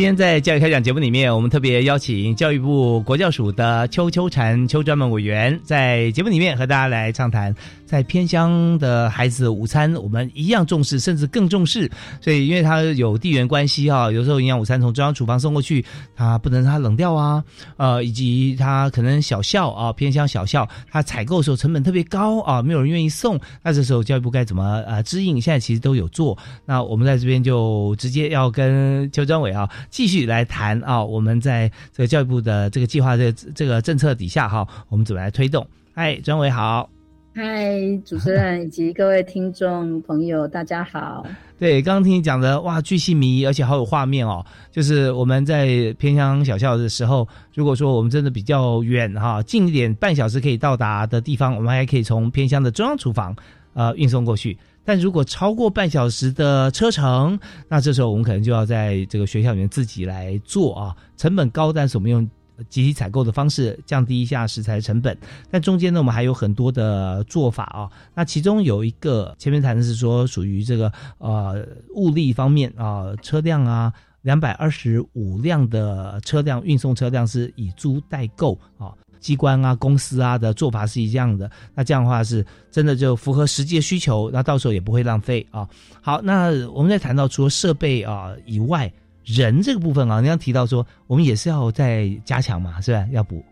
[0.00, 7.54] 今天在教育开讲节目里面，我们特别邀请教育部国教署的邱秋婵邱专门委员，在节目里面和大家来畅谈，
[7.90, 11.90] 在偏乡的孩子午餐，我们一样重视，甚至更重视。
[12.20, 17.42] 所以，因为他有地缘关系哈，有时候营养午餐从中央厨房送过去，他不能让它冷掉啊，
[17.78, 25.40] 呃，以及他可能小校啊，偏乡小校，他采购的时候成本特别高啊，没有人愿意送，那这时候教育部该怎么呃支应？
[25.40, 26.38] 现在其实都有做。
[26.64, 29.68] 那我们在这边就直接要跟邱专委啊。
[29.90, 35.66] 继续来谈啊，我们在这个教育部的这个计划的这个政策底下哈，我们怎么来推动？
[35.92, 36.88] 嗨，专伟好，
[37.32, 41.24] 嗨，主持人以及各位听众朋友，大家好。
[41.60, 44.44] 对，刚刚听你讲的哇，巨细靡遗，而且好有画面哦。
[44.72, 53.34] 就是我们在偏乡小校的时候，如果说我们真的比较远哈，近一点半小时可以到达的地方，我们还可以从偏乡的中央厨房
[53.74, 54.58] 呃运送过去。
[54.84, 57.38] 但如果超过半小时的车程，
[57.68, 62.28] 那这时候我们可能就要在这个学校里面自己来做啊，成本高，但是我们用
[62.68, 65.16] 集体采购的方式降低一下食材成本。
[65.50, 67.90] 但中间呢，我们还有很多的做法啊。
[68.14, 73.92] 那其中有一个前面谈的是说，属于这个呃物力方面啊，车辆啊，
[74.22, 78.92] 两百二十五辆的车辆运送车辆是以租代购啊。
[79.20, 85.68] 机关啊，公司啊的做法是一样的，那这样的话是真的就符合实际的需求，那到时候也不会浪费啊。
[86.00, 88.90] 好，那我们在谈到除了设备啊以外，
[89.24, 93.06] 人这个部分啊，你刚提到说我们也是要再加强嘛，是吧？
[93.12, 93.42] 要补。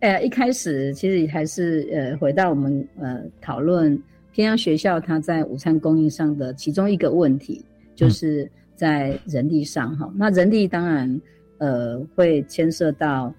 [0.00, 4.00] 呃，一开始其实还是呃回到我们呃讨论
[4.32, 7.64] 偏乡学校它在午餐供应上的其中一个问题，
[7.94, 10.12] 就是在人力上哈。
[10.14, 11.20] 那人力当然
[11.58, 13.32] 呃会牵涉到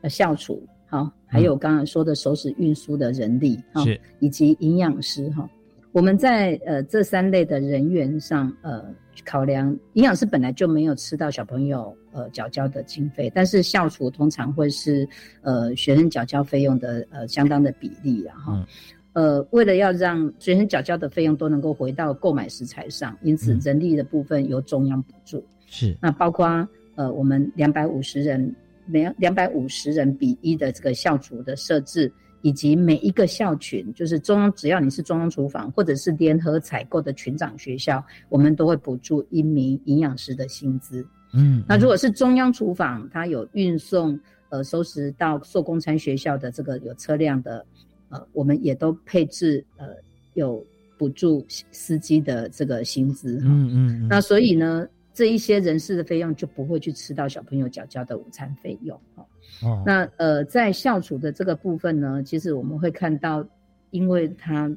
[0.00, 0.60] 呃校厨。
[0.86, 3.84] 好，还有刚才说的手指运输的人力哈，
[4.20, 5.48] 以及营养师哈，
[5.94, 8.84] 我们在呃这三类的人员上呃
[9.24, 15.08] 考量，营养师本来就没有吃到小朋友呃缴交的经费，但是校厨通常会是
[15.42, 18.66] 呃学生缴交费用的呃相当的比例啊哈，
[19.12, 25.96] 呃为了要让学生缴交的费用都能够回到购买食材上，因此人力的部分由中央补助，是。
[26.02, 28.52] 那包括呃我们两百五十人。
[28.86, 32.12] 每两百五十人比一的这个校厨的设置，
[32.44, 41.02] 以及每一个校群，就是中央只要你是中央厨房或者是联合采购的群长学校，我们都会补助一名营养师的薪资。
[41.32, 47.64] 嗯，那如果是中央厨房，它有运送呃收拾到做公餐学校的这个有车辆的，
[48.10, 49.86] 呃，我们也都配置呃
[50.34, 50.62] 有
[50.98, 53.40] 补助司机的这个薪资。
[53.42, 54.86] 嗯嗯，那所以呢？
[55.14, 59.24] 这一些人事的费用就不会去吃到小朋友缴交的午餐费用哦。
[59.62, 63.46] 哦，那呃，在校厨的这个部分呢，其实我们会看到，
[63.90, 64.68] 因为它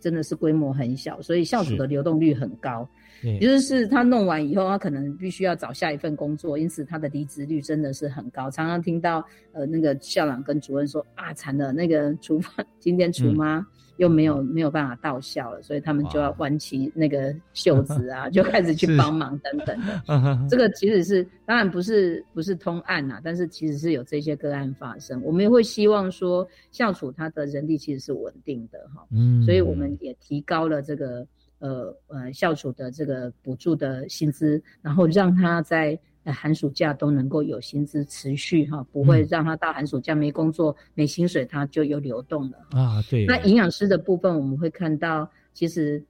[0.00, 2.88] 真的是规模很小，所以校厨的流动率很高。
[3.22, 8.50] 也就是他弄完以后，他可能必须要找下一份工作，因此他的离职率真的是很高。
[8.50, 13.64] 常常听到呃那个校长跟主任说啊，惨了，那个厨房今天厨妈。
[14.02, 20.38] 又没有没有办法到校了，所以他们就要挽起那个袖子啊， 就开始去帮忙等等的。
[20.50, 25.22] 这个其实是当然不是不是通案呐，但是其实是有这些个案发生。
[25.22, 31.24] 我们也会希望说校处他的人力其实是稳定的哈，嗯，所以我们也提高了这个
[31.60, 35.96] 呃呃校处的这个补助的薪资，然后让他在。
[36.26, 43.02] 寒暑假都能够有薪资持续哈，不会让他到寒暑假没工作没薪水，他就有流动了啊。
[43.10, 43.24] 对。
[43.26, 46.02] 那营养师的部分，我们会看到，其实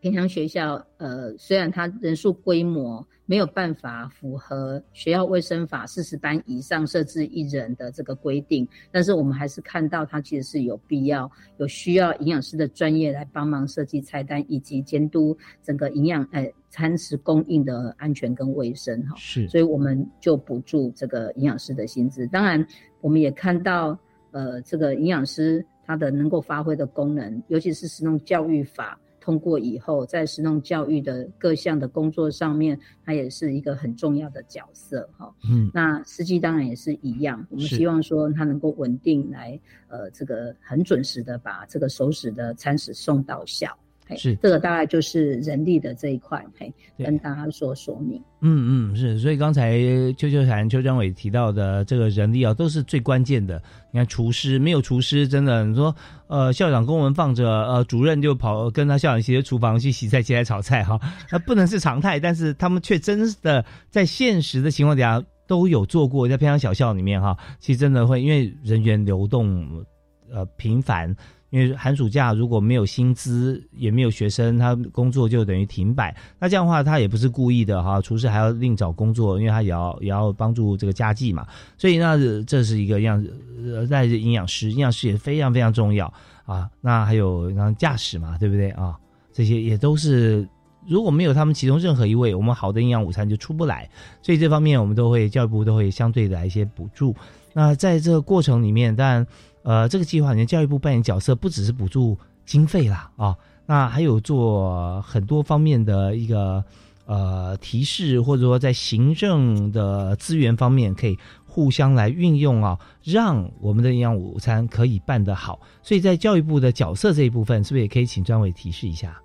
[0.00, 3.06] 偏乡学校，呃，虽然它人数规模。
[3.30, 19.14] 没有办法符合学校卫生法四十班以上设置一人的这个规定，但是我们还是看到它其实是有必要、有需要营养师的专业来帮忙设计菜单以及监督整个营养呃餐食供应的安全跟卫生哈。
[19.18, 22.26] 是，所以我们就补助这个营养师的薪资。
[22.28, 22.66] 当然，
[23.02, 23.88] 我们也看到
[24.30, 28.98] 呃这个营养师他的能够发挥的功能，尤其是使用教育法。
[29.28, 35.30] 通过以后，在实用教育的各项的工作上面，它也是一个很重要的角色哈。
[35.50, 43.68] 嗯，那司机当然也是一样，我们希望说他能够稳定来，呃，这个很准时的把这个熟食的餐食送到校。
[44.16, 48.22] 是，这个大概就是人力的这一块，嘿，跟大家说说明。
[48.40, 49.78] 嗯嗯，是，所以刚才
[50.16, 53.60] 邱秋禅、邱章伟提到的这个人力啊，都是最关键的。
[53.92, 55.94] 你看厨师没有厨师，真的，你说
[56.28, 60.98] 呃，校长公文放着，呃，主任就跑跟他校长一起去厨房去洗菜、切菜、炒菜，哈，
[61.32, 69.84] 那不能是常态，但是他们却真的在现实的情况底下都有做过，在偏乡小校里面哈，其实真的会因为人员流动
[70.32, 71.14] 呃频繁。
[71.50, 76.14] 因为寒暑假如果没有薪资，也没有学生，他工作就等于停摆。
[76.38, 78.02] 那这样的话，他也不是故意的哈。
[78.02, 81.46] 厨师还要另找工作，因为他也要也要帮助这个家计嘛。
[81.78, 83.86] 所以那这是一个样子。
[83.88, 86.12] 在营养师，营养师也非常非常重要
[86.44, 86.68] 啊。
[86.82, 88.94] 那还有像驾驶嘛，对不对啊？
[89.32, 90.46] 这些也都是，
[90.86, 93.88] 如果没有他们其中任何一位，我们好的营养午餐就出不来。
[94.20, 97.16] 所以这方面我们都会教育部都会相对的来一些补助。
[97.54, 99.26] 那在这个过程里面，当然。
[99.68, 106.64] 呃，这个计划里面，教育部扮演角色不只是补助经费啦，啊，那还有做很多方面的一个
[107.04, 115.60] 呃提示，或者说在行政的资源方面可以互相来运用啊，让我们的营养午餐可以办得好。
[115.82, 119.20] 所以在教育部的角色这一部分，是不是也可以请专委提示一下？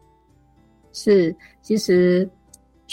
[0.92, 2.30] 是，其实。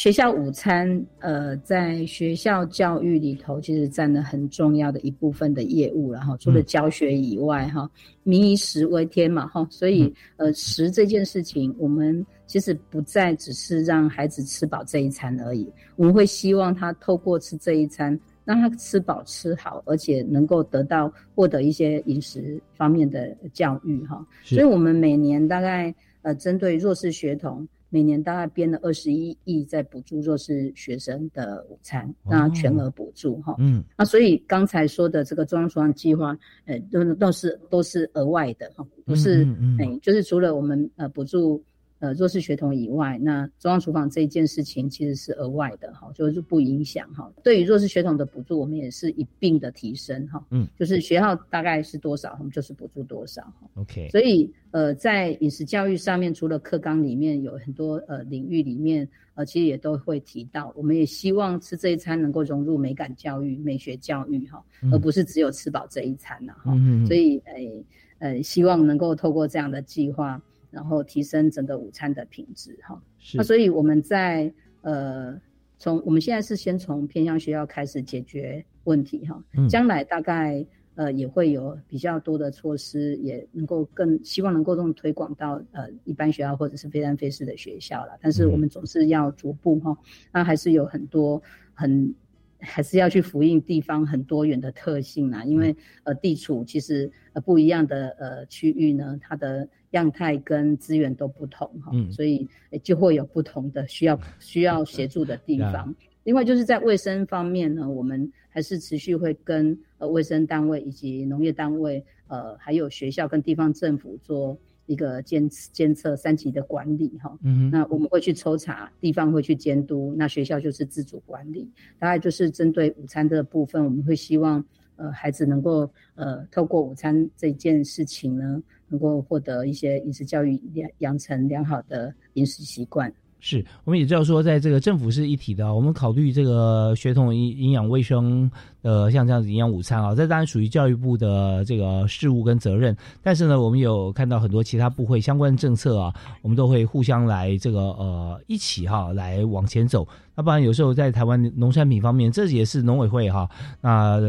[0.00, 7.86] 学校午餐，呃，在学校教育里头，其实占了很重要的一部分的业务，然后除了教学以外，哈，
[8.22, 27.68] 民以食为天嘛，哈，所以，呃，食这件事情，我们其实不再只是让孩子吃饱这一餐而已，我们会希望他透过吃这一餐，让他吃饱吃好，而且能够得到获得一些饮食方面的教育，哈，所以我们每年大概，呃，针对弱势学童。
[27.90, 33.54] 每年大概编了二十一亿在补助弱势学生的午餐，那全额补助哈。
[33.58, 39.46] 嗯，那所以刚才说的这个中央厨房计划，呃，都都是都是额外的哈，不是
[39.78, 41.62] 哎，就是除了我们呃补助。
[42.00, 47.30] 呃，弱势学童以外，那中央厨房这一件事情其实是额外的哈，就是不影响哈。
[47.44, 50.42] 对于弱势学童的补助，我们也是一并的提升哈。
[50.50, 53.68] 嗯，就是学校大概是多少，我们就是补助多少哈。
[53.74, 54.08] OK。
[54.08, 66.74] 所以呃，在饮食教育上面，除了课纲里面有很多呃领域里面，呃，其实也都会提到，我们也希望吃这一餐能够融入美感教育、美学教育哈，而不是只有吃饱这一餐了哈。
[67.06, 67.84] 所以诶
[68.20, 70.40] 呃，希望能够透过这样的计划。
[70.70, 73.00] 然后提升整个午餐的品质，哈，
[73.34, 74.52] 那所以我们在
[74.82, 75.40] 呃，
[75.78, 80.64] 从我们现在是先从偏向学校开始解决问题，哈，将来大概
[80.94, 88.18] 呃也会有比较多的措施，也能够更希望能够更推广到呃一般学校或者是非单非式的学校了。
[88.20, 89.96] 但是我们总是要逐步哈，
[90.32, 91.42] 那还是有很多
[91.74, 92.14] 很。
[92.60, 102.48] 还是要去复印地方很多元的特性啊，因为呃地处其实呃不一样的呃区域呢，它的样态跟资源都不同哈，所以
[102.82, 105.94] 就会有不同的需要需要协助的地方。
[106.24, 114.58] 另外就是在卫生方面呢，我们还是持续会跟呃卫生单位以及农业单位呃还有学校跟地方政府做。
[114.90, 117.38] 一个监监测三级的管理哈。
[117.44, 121.70] 嗯，那我们会去抽查，地方会去监督，那学校就是自主管理。
[121.96, 124.64] 大概就是针对午餐的部分，我们会希望
[124.96, 133.12] 呃孩子能够呃透过午餐这件事情呢，能够获得一些饮食教育，养养成良好的饮食习惯。
[133.40, 138.50] 是，我们也知道说，在这个政府是一体的，我们考虑这个血统营营养卫生
[138.82, 142.94] 呃，像这样子营养午餐啊，这当然属于教育部的这个事务跟责任。
[143.22, 150.06] 但是呢，我们有看到很多其他部会相关的政策啊，我们都会互相来这个呃一起哈来往前走。
[150.36, 153.48] 那不然有时候在台湾农产品方面，这也是农委会哈
[153.80, 154.20] 那。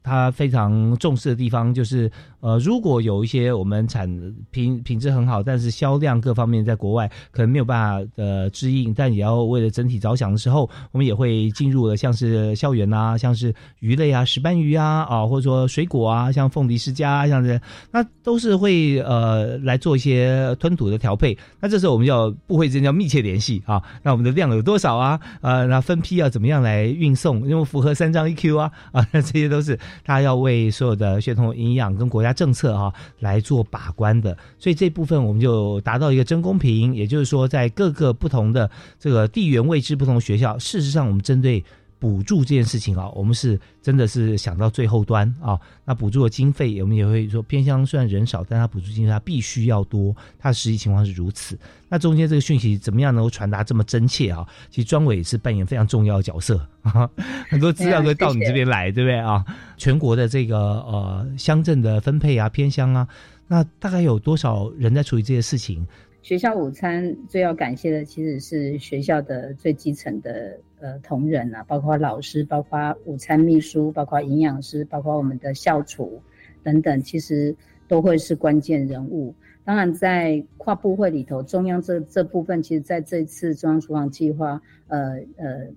[0.00, 4.08] 他非常重视的地方就是，呃，如果有一些我们产
[4.50, 17.60] 品品质很好，但是销量各方面在国外可能没有办法的支应，但也要为了整体着想的时候，我们也会进入了像是校园啊，像是鱼类啊，石斑鱼啊，啊，或者说水果啊，像凤梨世家这样子，
[17.90, 21.36] 那都是会呃来做一些吞吐的调配。
[21.60, 25.20] 那这时候我们要不会之间要密切联系啊，那我们的量有多少啊？
[25.40, 27.48] 呃，那分批要怎么样来运送？
[27.48, 29.78] 因为符合三张一 Q 啊，啊，这些都是。
[30.04, 41.64] 他要为所有的血统营养跟国家政策哈来做把关的，所以这部分我们就达到一个真公平，也就是说，在各个不同的这个地缘位置、不同学校，事实上我们针对。
[41.98, 45.58] 补助这件事情啊，我们是真的是想到最后端啊。
[45.84, 50.14] 那补助的经费，我们也会说偏乡虽然人少，但它补助经费它必须要多。
[50.38, 51.58] 它的实际情况是如此。
[51.88, 54.46] 那中间这个讯息怎么样能够传达这么真切啊？
[54.70, 57.08] 其实专委是扮演非常重要的角色啊。
[57.50, 59.44] 很多资料都到你这边来，对不对啊？
[59.76, 63.08] 全国的这个呃乡镇的分配啊，偏乡啊，
[63.46, 65.86] 那大概有多少人在处理这些事情？
[66.20, 76.20] 学校午餐最要感谢的其实是学校的最基层的呃同仁啊，包括老师，包括午餐秘书，包括营养师，包括我们的校厨
[76.62, 77.54] 等等，其实
[77.86, 79.34] 都会是关键人物。
[79.64, 85.68] 当然，在跨部会里头，中央这这部分，其实在这次中央厨房计划，呃呃，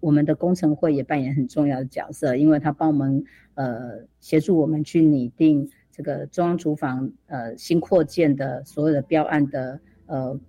[0.00, 5.70] 我们的工程会也扮演很重要的角色，因为他帮我们呃协助我们去拟定。
[6.00, 10.40] 这个中央厨房呃新扩建的所有的标案的呃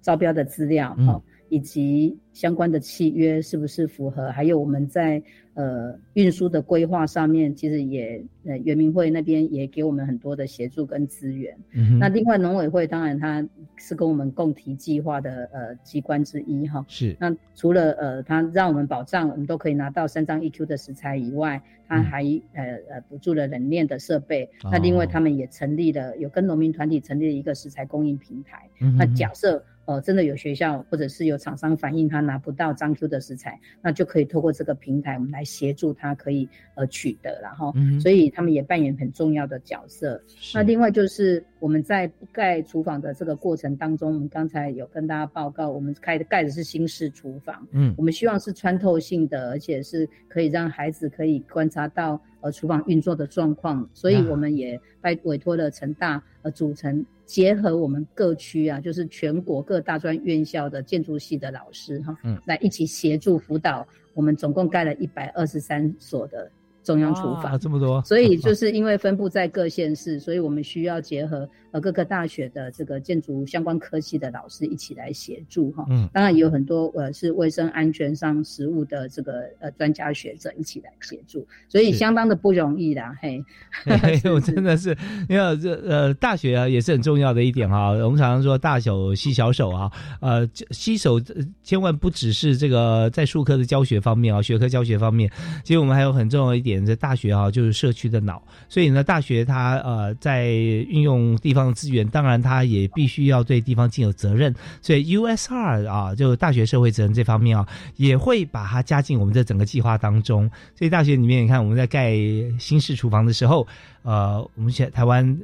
[0.00, 1.20] 招标的资料哈，
[1.52, 4.30] 以及相关的契约是不是符合？
[4.32, 5.22] 还有我们在。
[5.54, 11.54] 呃，运输的规划上面，其实也呃，圆明会那边也给我们很多的协助跟资源。
[11.74, 13.46] 嗯那另外农委会当然它
[13.76, 16.82] 是跟我们共提计划的呃机关之一哈。
[16.88, 17.14] 是。
[17.20, 22.22] 那除了呃，它让我们保障我们都可以拿到三张 EQ 的食材以外，它还
[22.54, 24.48] 呃呃补助了冷链的设备。
[24.64, 28.70] 那另外他们也成立了有跟农民团体成立了一个食材供应平台。
[28.80, 28.96] 嗯。
[28.96, 35.42] 那假设呃真的有学校或者是有厂商反映他拿不到张 Q 的食材，那就可以透过这个平台我们来。
[35.52, 40.18] 协助他可以呃取得，然后，所以他们也扮演很重要的角色。
[40.54, 57.04] 那另外就是我们在盖厨房的这个过程当中，我们刚才有跟大家报告，我们开的盖的是新式厨房，嗯，我们希望是穿透性的，而且是可以让孩子可以观察到呃厨房运作的状况，所以我们也拜委托了成大呃组成。
[57.32, 63.88] 结合我们各区啊，就是全国各大专院校的建筑系的老师哈，嗯，来一起协助辅导。
[64.12, 66.50] 我们总共盖了一百二十三所的。
[66.82, 75.86] 中央厨房这么多，所以就是因为分布在各县市， 所以我们需要结合呃各个大学的这个建筑相关科系的老师一起来协助哈。
[75.90, 83.16] 嗯，当然也有很多呃是卫生安全上食物的这个呃专家学者一起来协助，所以相当的不容易啦。
[83.20, 83.40] 嘿，
[84.34, 84.96] 我真的是
[85.28, 87.90] 因为这呃大学啊也是很重要的一点哈。
[87.90, 91.20] 我们常常说大手吸小手啊，呃吸手
[91.62, 95.30] 千万不只是这个在术科的教学方面啊，学科教学方面，
[95.62, 96.71] 其实我们还有很重要一点。
[96.80, 104.54] 在大学啊，就是社区的脑，所以呢，大学它呃在运用地方的资源，当然它也必须要对地方尽有责任。
[104.80, 107.66] 所以 USR 啊，就大学社会责任这方面啊，
[107.96, 110.50] 也会把它加进我们这整个计划当中。
[110.76, 112.14] 所以大学里面，你看我们在盖
[112.58, 113.66] 新式厨房的时候，
[114.02, 115.38] 呃，我们现台湾。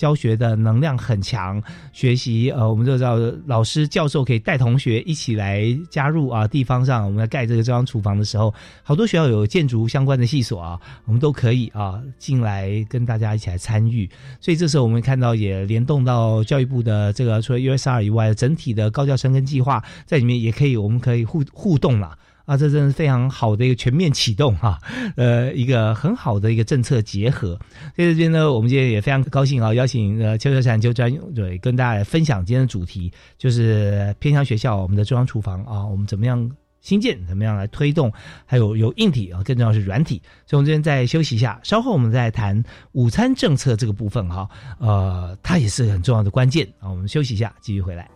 [0.00, 6.48] 教学的能量很强，学习呃，我们就知道老师教授可以带同学一起来加入啊。
[6.48, 14.08] 地方上我们在盖这个中央厨房的时候，好多学校有建筑相关的系所啊，我们都可以啊进来跟大家一起来参与。
[14.40, 22.16] 所以这时候我们看到也联动到教育部的这个除了 USR 以外，整体的高教生跟计划在里面也可以，我们可以互互动了。
[22.50, 24.76] 啊这真是非常好的一个全面启动哈，
[25.14, 27.56] 呃，一个很好的一个政策结合。
[27.96, 38.12] 在这边呢，我们今天也非常高兴啊，邀请呃邱秋山邱专对跟大家来分享今天的主题，就是偏向学校我们的中央厨房啊，我们怎么样新建，怎么样来推动？
[38.44, 40.20] 还有有硬体啊，更重要是软体。
[40.44, 44.48] 所以，我们今天再休息一下，稍后我们再谈午餐政策这个部分哈。
[44.80, 46.90] 呃，它也是很重要的关键啊。
[46.90, 48.10] 我们休息一下，继续回来。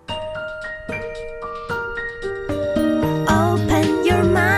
[3.27, 4.54] Open You're mind.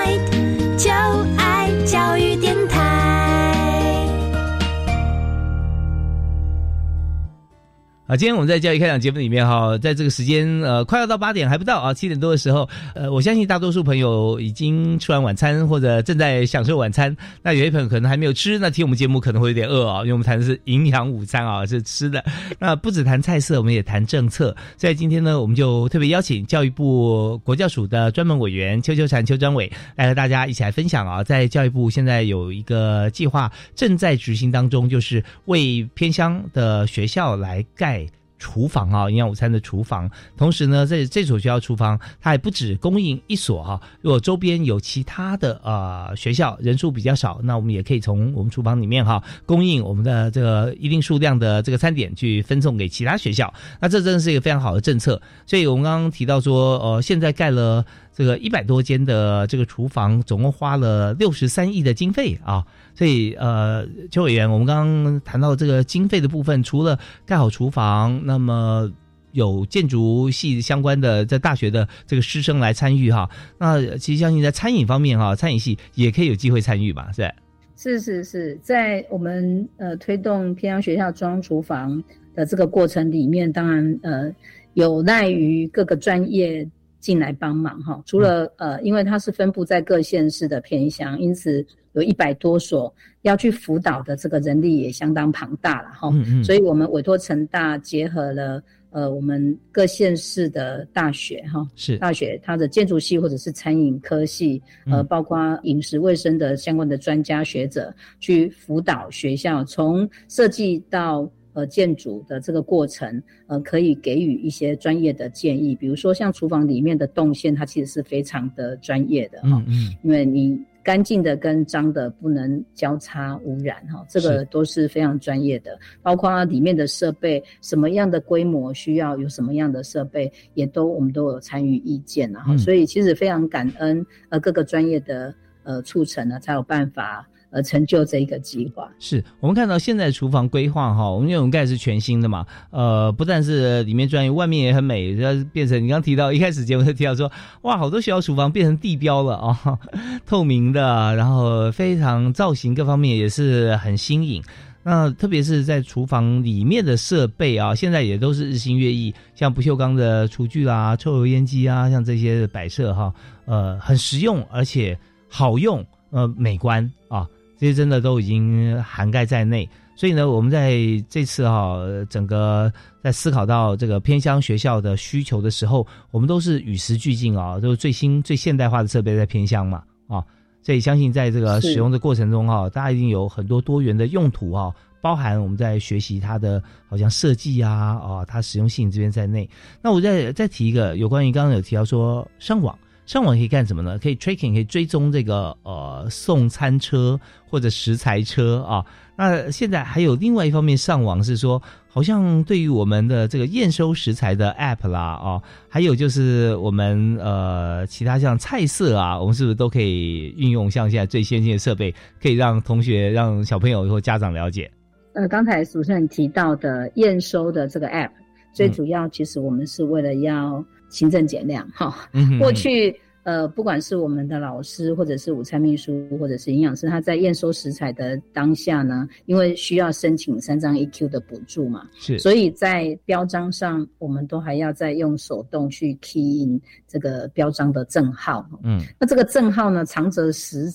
[8.06, 17.16] 啊，今天我们在教育开讲节目里面哈，在这个时间呃，快要到八点还不到啊，七点多的时候，呃，我相信大多数朋友已经吃完晚餐或者正在享受晚餐。
[17.42, 22.24] 那有些朋友可能还没有吃，那听我们节目可能会有点饿啊，因为我们谈的是营养午餐啊，是吃的。
[22.60, 24.54] 那不止谈菜色，我们也谈政策。
[24.78, 37.95] 所以今天呢，我们就特别邀请教育部国教署的专门委员邱秋婵邱专委来和大家一起来分享啊，在教育部现在有一个计划正在执行当中，就是为偏乡的学校来盖。
[38.38, 40.10] 厨房啊，营养午餐的厨房。
[40.36, 43.80] 同时呢，在这所学校厨房，它还不止供应一所哈。
[44.00, 53.52] 如果周边有其他的呃学校人数比较少，那我们也可以从我们厨房里面哈供应我们的这个一定数量的这个餐点去分送给其他学校。
[53.80, 55.20] 那这真的是一个非常好的政策。
[55.46, 57.84] 所以我们刚刚提到说，呃，现在盖了
[58.14, 62.64] 这个一百多间的这个厨房，总共花了六十三亿的经费啊。
[62.96, 68.90] 所以，呃，邱委员，我们刚刚谈到这个经费的部分，除了盖好厨房，那么
[69.32, 73.28] 有建筑系相关的在大学的这个师生来参与哈。
[73.58, 77.10] 那其实相信在餐饮方面哈，餐饮系也可以有机会参与吧？
[77.12, 82.02] 是是是是，在我们呃推动偏乡学校装厨房
[82.34, 84.34] 的这个过程里面，当然呃
[84.72, 86.66] 有赖于各个专业
[86.98, 88.02] 进来帮忙哈。
[88.06, 91.62] 除了呃，因为它是分布在各县市的偏乡，因此。
[91.96, 96.12] 有一百多所要去辅导的这个人力也相当庞大了哈，
[96.44, 101.96] 所以我们委托成大结合了呃我们各县市的大学哈，是。
[101.96, 119.64] 大学它的建筑系或者是餐饮科系，呃包括饮食卫生的相关的专家学者去辅导学校，从设计到呃建筑的这个过程，呃可以给予一些专业的建议，比如说像厨房里面的动线，它其实是非常的专业的哈，
[120.02, 120.60] 因为你。
[120.86, 135.34] 干净的跟脏的不能交叉污染哈，这个都是非常专业的，包括里面的设备什么样的规模需要有什么样的设备，也都我们都有参与意见然后，所以其实非常感恩呃各个专业的
[135.64, 137.28] 呃促成呢，才有办法。
[137.50, 147.30] 呃，成就这一个计划，是我们看到现在厨房规划哈，我们因为我们盖是全新的嘛，呃，不但是里面专业，外面也很美，要变成你刚提到一开始节目就提到说，
[147.62, 149.78] 哇，好多学校厨房变成地标了啊，
[150.26, 154.42] 透明的，然后非常造型各方面也是很新颖。
[154.82, 163.12] 那特别是在厨房里面的设备啊，现在也都是日新月异，像不锈钢的厨具啦、抽油烟机啊，像这些摆设哈，
[163.46, 164.96] 呃，很实用而且
[165.28, 167.26] 好用，呃，美观啊。
[167.58, 170.76] 这些真的都已经涵盖在内，所以呢，我们在
[171.08, 171.78] 这次哈
[172.10, 172.70] 整个
[173.02, 180.22] 在思考到这个偏乡学校的需求的时候，我们都是与时俱进啊，都是最新最现代化的设备在偏乡嘛啊，
[180.62, 189.48] 所以相信在这个使用的过程中哈，大家一定有很多多元的用途啊，包含我们在学习它的好像设计啊啊，它实用性这边在内。
[189.80, 192.78] 那我再再提一个有关于刚刚有提到说上网。
[193.06, 193.96] 上网可以干什么呢？
[194.00, 198.84] 可以 tracking，可以追踪这个呃送餐车或者食材车啊。
[199.16, 214.68] 那现在还有另外一方面上网是说，好像对于我们的这个验收食材的 app 啦啊，还有就是我们呃其他像菜色啊，我们是不是都可以运用像现在最先进的设备，可以让同学、让小朋友或家长了解？
[215.14, 218.10] 呃，刚才主持人提到的验收的这个 app，
[218.52, 220.62] 最主要其实我们是为了要。
[220.88, 222.08] 行政减量哈，
[222.38, 240.70] 过去呃，不管是我们的老师，或者是午餐秘书，或者是营养师，他在验收食材的当下呢，因为需要申请三张 EQ 的补助嘛，是，所以在标章上，我们都还要再用手动去 key in 这个标章的证号，嗯，那这个证号呢，长则十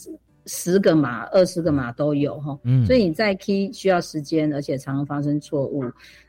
[0.46, 5.84] 十个码、二十个码都有哈，嗯，所以你在 key 需要时间，而且常常发生错误。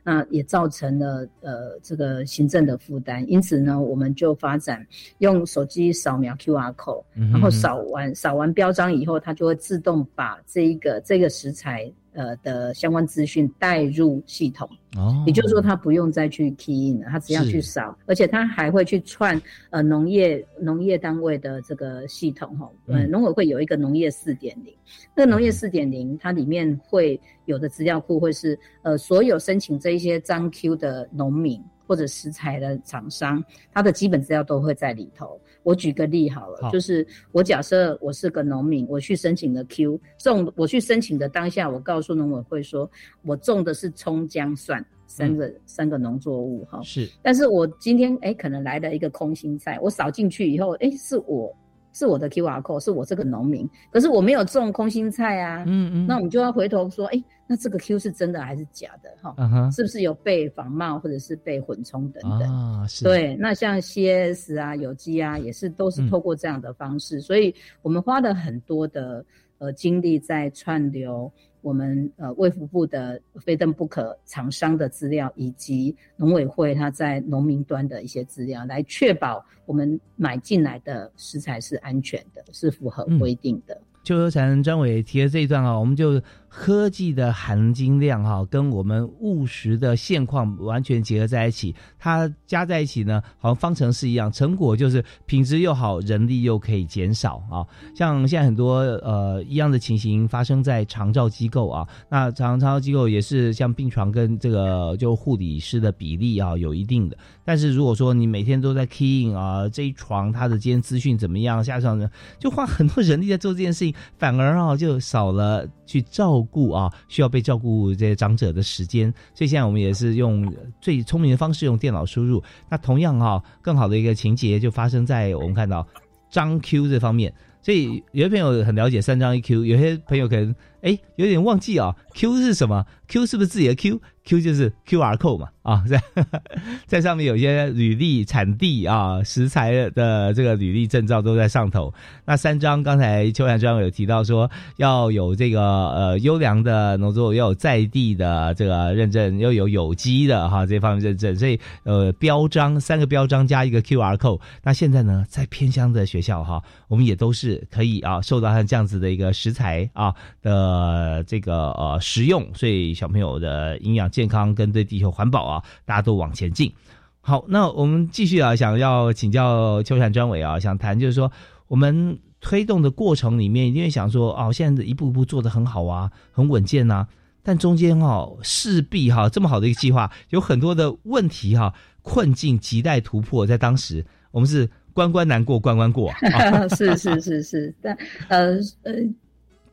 [0.04, 4.84] 那也造成了呃这个行政的负担，因此呢，我们就发展
[5.18, 14.68] 用手机扫描 QR code，然后扫完扫完标章以后，它就会自动把这一个这个食材呃的相关资讯带入系统。
[14.96, 19.40] 哦，也就是说，他不用再去 key in 了，他只要去扫，而且他还会去串
[19.70, 22.70] 呃农业农业单位的这个系统哈。
[22.86, 24.74] 呃，农委会有一个农业四点零，
[25.16, 27.20] 那个农业四点零它里面会。
[27.46, 31.60] 有的资料库会是呃，所有申请这一些张 Q 的农民
[31.92, 35.38] 或者食材的厂商，他的基本资料都会在里头。
[35.62, 42.90] 我举个例好了，就是我假设我是个农民，我去申请了 Q 种，我去申请的当下，我告诉农委会说，
[43.20, 46.80] 我种的是葱姜蒜三个三个农作物哈。
[46.82, 51.54] 是，但是我今天哎，可能来了一个空心菜，我扫进去以后，哎，是我。
[51.92, 55.64] 是我的 Q R code，是我这个农民，可是我没有种空心菜啊。
[55.66, 56.06] 嗯嗯。
[56.06, 59.10] 那我们就要回头说，哎，那这个 Q 是真的还是假的？
[59.20, 62.50] 哈，是不是有被仿冒或者是被混充等等？
[62.50, 63.04] 啊，是。
[63.04, 69.24] 对，那像 C S 啊、有机啊，也是都是透过这样的方式，所以我们花了很多的
[69.58, 71.32] 呃精力在串流。
[71.62, 83.80] 我们呃卫福部的非登不可厂商的资料，以及农委会它在农民端的一些资料，来确保我们买进来的食材是安全的，是符合规定的。
[84.04, 86.20] 邱德成专委提的这一段啊，我们就。
[86.54, 97.64] 科技的含金量哈，跟我们务实的现况完全结合在一起，它加在一起呢，好像方程式一样，成果就是品质又好，人力又可以减少啊。
[97.96, 116.42] 像现在很多呃一样的情形发生在长照机构啊，那长照机构也是像病床跟这个就护理师的比例啊有一定的，但是如果说你每天都在 key in 啊，这一床他的今天资讯怎么样，下床呢就花很多人力在做这件事情，反而啊就少了去照。
[116.52, 122.42] 顾啊，需要被照顾这些长者的时间，所以现在我们也是用最聪明的方式，用电脑输入。
[122.68, 125.86] 那同样哈，更好的一个情节就发生在我们看到
[126.30, 127.32] 张 Q 这方面。
[127.62, 135.48] 所以有些朋友很了解三张一 Q，有些朋友可能哎有点忘记啊，Q 是什么？Q 是不是自己的 Q？Q 就是 QR code 嘛。
[135.62, 136.02] 啊，在
[136.88, 141.94] 在上面有些履历、产地啊、食材的这个履历证照都在上头。
[142.24, 151.36] 那三张刚才邱阳专委有提到说要有这个呃优良的农作物，要有在地的这个认证，要有有机的哈这方面认证。
[151.36, 154.40] 所以呃标章三个标章加一个 QR code。
[154.64, 160.12] 那现在呢，在偏乡的学校哈，我们也都是可以啊受到它这样子的一个食材啊
[160.42, 165.62] 的呃这个呃食用，所以小朋友的营养健康跟对地球环保啊。
[165.84, 166.72] 大家都往前进。
[167.20, 171.30] 好，那我们继续啊，想要请教秋山专委啊，想谈就是说，
[171.68, 177.06] 我们推动的过程里面，因为想说哦，现在一步一步做的很好啊，很稳健呐，
[177.44, 183.46] 但中间哈势必哈这么好的一个计划，有很多的问题哈困境亟待突破。
[183.46, 186.12] 在当时，我们是关关难过关关过，
[186.76, 187.96] 是是是是，但
[188.28, 188.92] 呃呃。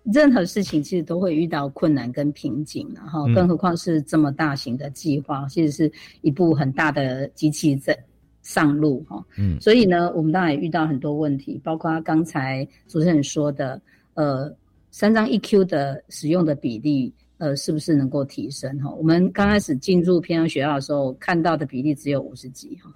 [0.03, 5.91] 任何事情其实都会遇到困难跟瓶颈，然后更何况是这么大型的计划，其实是
[6.21, 7.97] 一部很大的机器在
[8.41, 9.23] 上路哈。
[9.37, 13.79] 嗯，所以呢，我们当然也遇到很多问题，包括刚才主持人说的，
[14.15, 14.51] 呃，
[14.89, 18.91] 三张 EQ 的使用的比例，呃，是不是能够提升哈？
[18.91, 22.93] 我们刚开始进入偏乡学校的时候，看到的比例只有五十几哈，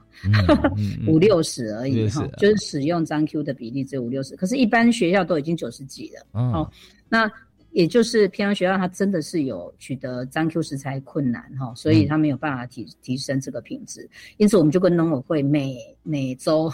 [1.08, 6.70] 五六十而已哈，就是使用张 Q 的比例只有五六十，可是，一般学校都已经九十几了哦。
[7.08, 7.32] 那
[7.72, 14.08] 也就是偏乡学校，它真的是有取得张 Q 食材困难哈，所以它没有办法提提升这个品质。
[14.38, 16.72] 因此，我们就跟农委会每每周、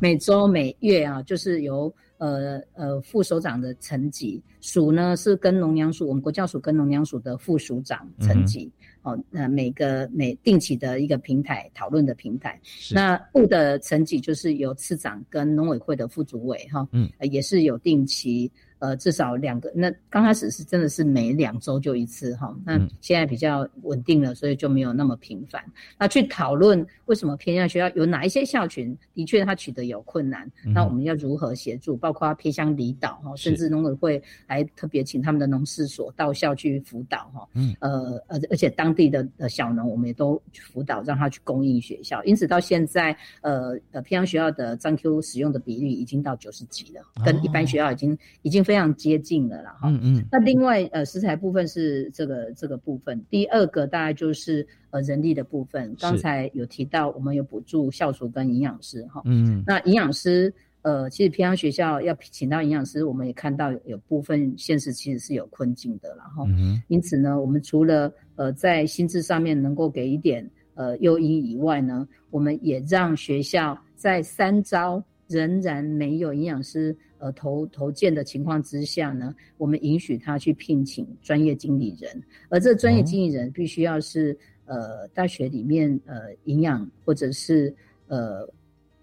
[0.00, 8.70] 每周每月啊，就是由呃呃副首长的层级，署呢是跟农粮署，我们国教署跟农粮署的副署长层级
[9.02, 12.60] 哦，那每个每定期的一个平台讨论的平台。
[12.92, 18.50] 那部的层级就是由次长跟农委会的副主委哈，嗯，也是有定期。
[18.80, 19.70] 呃，至少两个。
[19.74, 25.62] 那刚开始是真的是每两周就一次哈，那现在比较稳定了，所以就没有那么频繁。
[25.98, 31.94] 那去讨论为什么偏向学校有哪一些校群的确他取得有困难，那我们要如何协助？
[31.94, 37.46] 包括偏向离岛哈，甚至农委会还特别请他们的农事所到校去辅导哈。
[37.52, 37.76] 嗯。
[37.80, 40.40] 呃而，而且当地的的小农我们也都
[40.72, 42.24] 辅导，让他去供应学校。
[42.24, 48.64] 因此到现在，呃呃，偏向学校的张 Q 使用的比例已经到九十几了，跟一般学校已经已经。
[48.70, 50.24] 非常接近的了哈，嗯嗯。
[50.30, 55.92] 那另外呃食材部分是这个这个部分，第二个大概就是呃人力的部分。
[55.98, 59.64] 刚才有提到我们有补助校厨跟营养师哈，嗯。
[59.66, 76.94] 那营养师呃其实平常学校要请到营养师，我们也看到有部分现实其实是有困境的然后，嗯因此呢，我们除了呃在薪资上面能够给一点呃诱因以外呢，我们也让学校在三招仍然没有营养师。
[77.22, 82.10] 呃，投投建的情况之下呢，我们允许他去聘请专业经理人，
[82.48, 87.74] 而这专业经理人必须要是呃大学里面呃营养或者是
[88.06, 88.48] 呃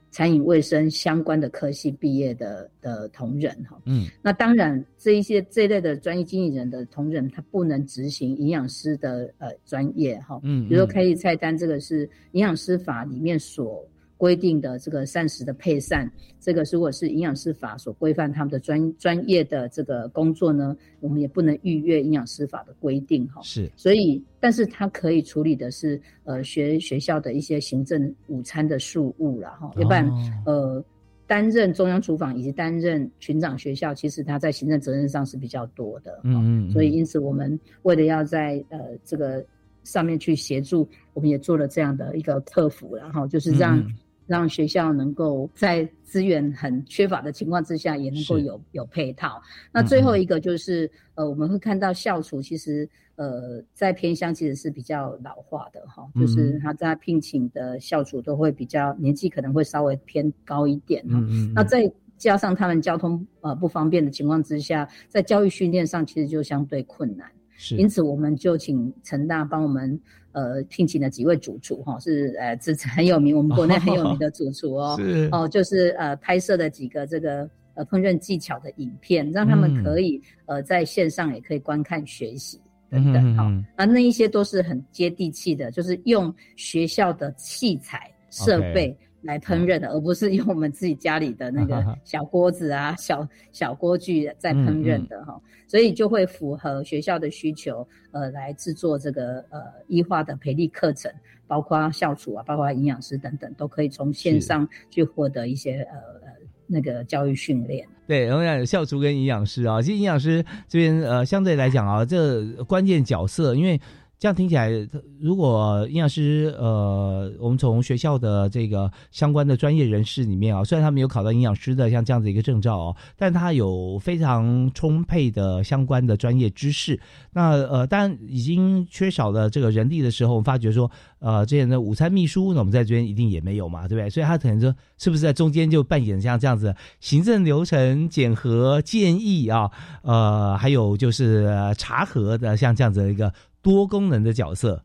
[0.10, 3.80] 餐饮卫生相关的科系毕业的的同仁哈。
[3.86, 10.40] 嗯，那当然这一些这一类的专业经理人的同仁，他不能执行营养师的呃专业哈。
[10.42, 13.88] 嗯，比如说开立菜单，这个是营养师法里面所。
[14.18, 23.40] 规定的这个膳食的配膳，这个如果是营养师法所规范他们的专专业的这个工作呢，我们也不能逾越营养师法的规定哈。
[23.44, 30.12] 是，所以，但是他可以处理的是呃学学校的一些行政午餐的事务了哈，要不然
[30.48, 30.84] 呃
[31.28, 36.22] 担任中央厨房以及担任群长学校，其实他在行政责任上是比较多的。
[36.24, 36.72] 嗯嗯。
[36.72, 39.46] 所以，因此我们为了要在呃这个
[39.84, 43.86] 上面去协助，我们也做了这样的一个客服，然后就是让。
[44.28, 49.42] 让学校能够在资源很缺乏的情况之下，也能够有有配套。
[49.72, 61.04] 那最后一个就是，呃，我们会看到校厨其实，呃，在偏乡其实是比较老化的哈，就是他在聘请的校厨都会比较年纪可能会稍微偏高一点。
[61.08, 61.54] 嗯嗯。
[61.56, 67.32] 那再加上他们交通呃不方便的情况之下，在教育训练上其实就相对困难。
[67.56, 67.76] 是。
[67.76, 70.00] 因此，我们就请成大帮我们。
[70.38, 74.96] 呃，聘请了几位主厨哈，是呃，这很有名，我们国内很有名的主厨哦。
[75.00, 82.62] 是哦，就是呃，拍摄的几个这个呃烹饪技巧的影片，让他们可以呃在线上也可以观看学习
[82.92, 83.52] 等等哈。
[83.78, 88.96] 啊，那一些都是很接地气的，就是用学校的器材设备。
[89.22, 101.12] 来烹饪的，而不是用我们自己家里的那个小锅子啊、小小锅具在烹饪的哈，所以就会符合学校的需求，呃，来制作这个呃医化的培力课程，
[101.48, 106.28] 包括校厨啊，包括营养师等等，都可以从线上去获得一些呃呃
[106.68, 107.88] 那个教育训练。
[108.06, 113.82] 对，然后讲校厨跟营养师啊，其实营养师这边呃相对来讲啊，这关键角色，因为。
[114.20, 114.72] 这样听起来，
[115.20, 127.00] 如果营养师，呃，我们从学校的这个相关的专业人士里面啊，虽然他没有考到营养师的像这样子一个证照哦，但他有非常充沛的相关的专业知识。
[127.32, 130.90] 那呃，当已经缺少了这个人力的时候，我们发觉说，
[131.20, 134.10] 呃，之前的午餐秘书，那我们在这边一定也没有嘛，对不对？
[134.10, 139.70] 所以他可能说，是不是在中间就扮演像这样子行政流程检核建议啊，
[140.02, 143.32] 呃，还有就是查核的像这样子的一个。
[143.68, 144.82] 多功能的角色，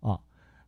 [0.00, 0.20] 哦，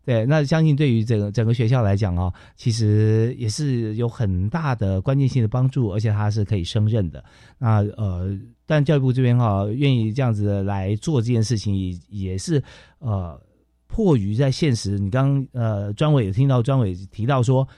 [0.03, 7.23] 对，那相信对于整个整个学校来讲啊，其实也是有很大的关键性的帮助，而且它是可以胜任的。
[7.59, 12.63] 那呃，但教育部这边哈，愿意这样子来做这件事情，也也是
[13.01, 13.39] 呃，
[13.87, 14.99] 迫于在现实。
[14.99, 17.69] 你刚呃，专委有听到专委提到说，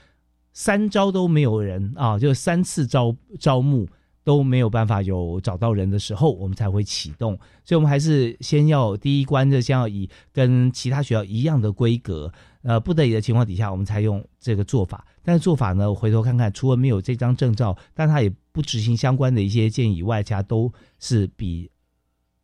[0.52, 3.88] 三招都没有人啊，就三次招招募。
[4.30, 7.36] 都没有办法有找到人的时候，我们才会启动。
[7.64, 15.04] 所以，我们还是先要第一关，就先要以跟其他学校一样的规格，呃，不得已的情况底下，我们才用这个做法。
[15.24, 21.68] 但是做法呢，我回头看看，除了没有这张证照，但他也不执行相关的一些建议以外，其他都是比。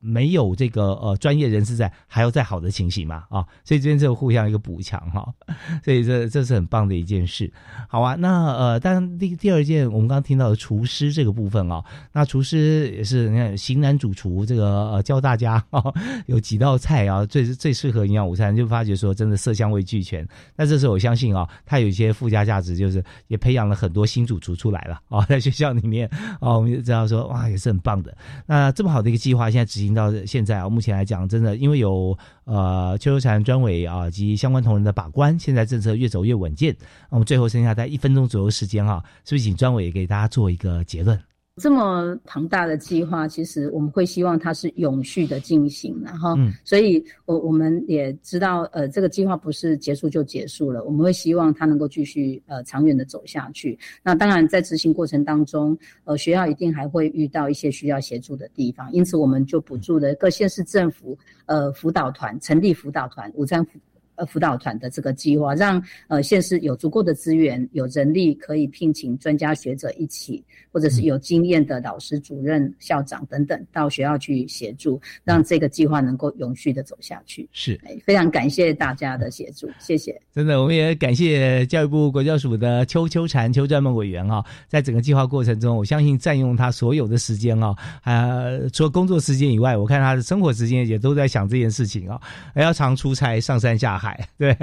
[0.06, 5.26] 没有这个呃专业人士在，还要再好的情形嘛啊，所以这边就互相一个补强哈，
[5.84, 7.52] 所以这这是很棒的一件事。
[7.88, 15.82] 好啊，那呃，但第第二件我们刚刚听到的厨师这个部分啊，那厨师也是你看型男主厨这个呃教大家啊
[16.26, 20.24] 有几道菜啊最最适合营养午餐，就发觉说真的色香味俱全。
[20.54, 28.16] 那这时候我相信啊，他有一些附加价值，就是也培养了很多新主厨出来了啊，在学校里面啊，我们就知道说哇也是很棒的。
[28.46, 29.95] 那这么好的一个计划，现在执行。
[29.96, 36.76] 到现在啊，目前来讲，真的因为有呃秋秋产专委啊及相关同仁的把关，现在政策越走越稳健。
[37.10, 41.18] 那么最后剩下在一分钟左右时间啊，是不是请专委给大家做一个结论？
[41.62, 53.78] 这么庞大的计划，其实我们会希望它是永续的进行，然后，所以我我们也知道，呃，这个计划不是结束就结束了，我们会希望它能够继续呃长远的走下去。
[54.02, 63.80] 那当然，在执行过程当中，呃，学校一定还会遇到一些需要协助的地方，因此我们就补助了各县市政府呃辅导团成立辅导团午餐辅。
[64.16, 70.42] 呃，辅导团的这个计划，让呃县市有足够的资源、有人力，可以聘请专家学者一起，
[70.72, 77.48] 或者是有经验的老师、主任、校长等等到学校去协助，让这个计划能够永续的走下去。
[77.52, 80.18] 是，非常感谢大家的协助，谢谢。
[80.34, 92.20] 真的，我们也感谢教育部国教署的邱秋婵邱专门委员啊，在整个计划过程中，我相信占用他所有的时间啊，啊，除了工作时间以外，我看他的生活时间也都在想这件事情啊，
[92.54, 94.05] 还要常出差上山下海。
[94.38, 94.54] 对，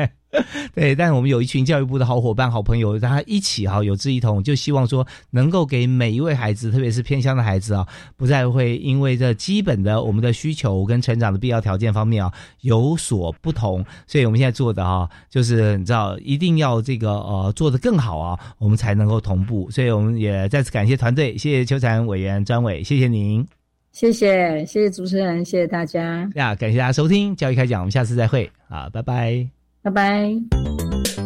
[0.75, 12.31] 对，但是我们有一群教育部的好伙伴、好朋友，大家一起哈，有志一同，就希望说能够给每一位孩子，特别是偏乡的孩子啊，不再会因为这基本的我们的需求跟成长的必要条件方面啊
[12.61, 19.69] 有所不同，所以我们现在做的哈，就是你知道，一定要这个呃做的更好啊，我们才能够同步。
[19.71, 23.62] 所以我们也再次感谢团队，谢谢邱产委员张伟，谢谢您。
[23.93, 26.27] 谢谢，谢谢主持人，谢谢大家。
[26.33, 29.47] 呀，感谢大家收听教育开讲，我们下次再会啊，拜拜，
[29.83, 31.22] 拜拜。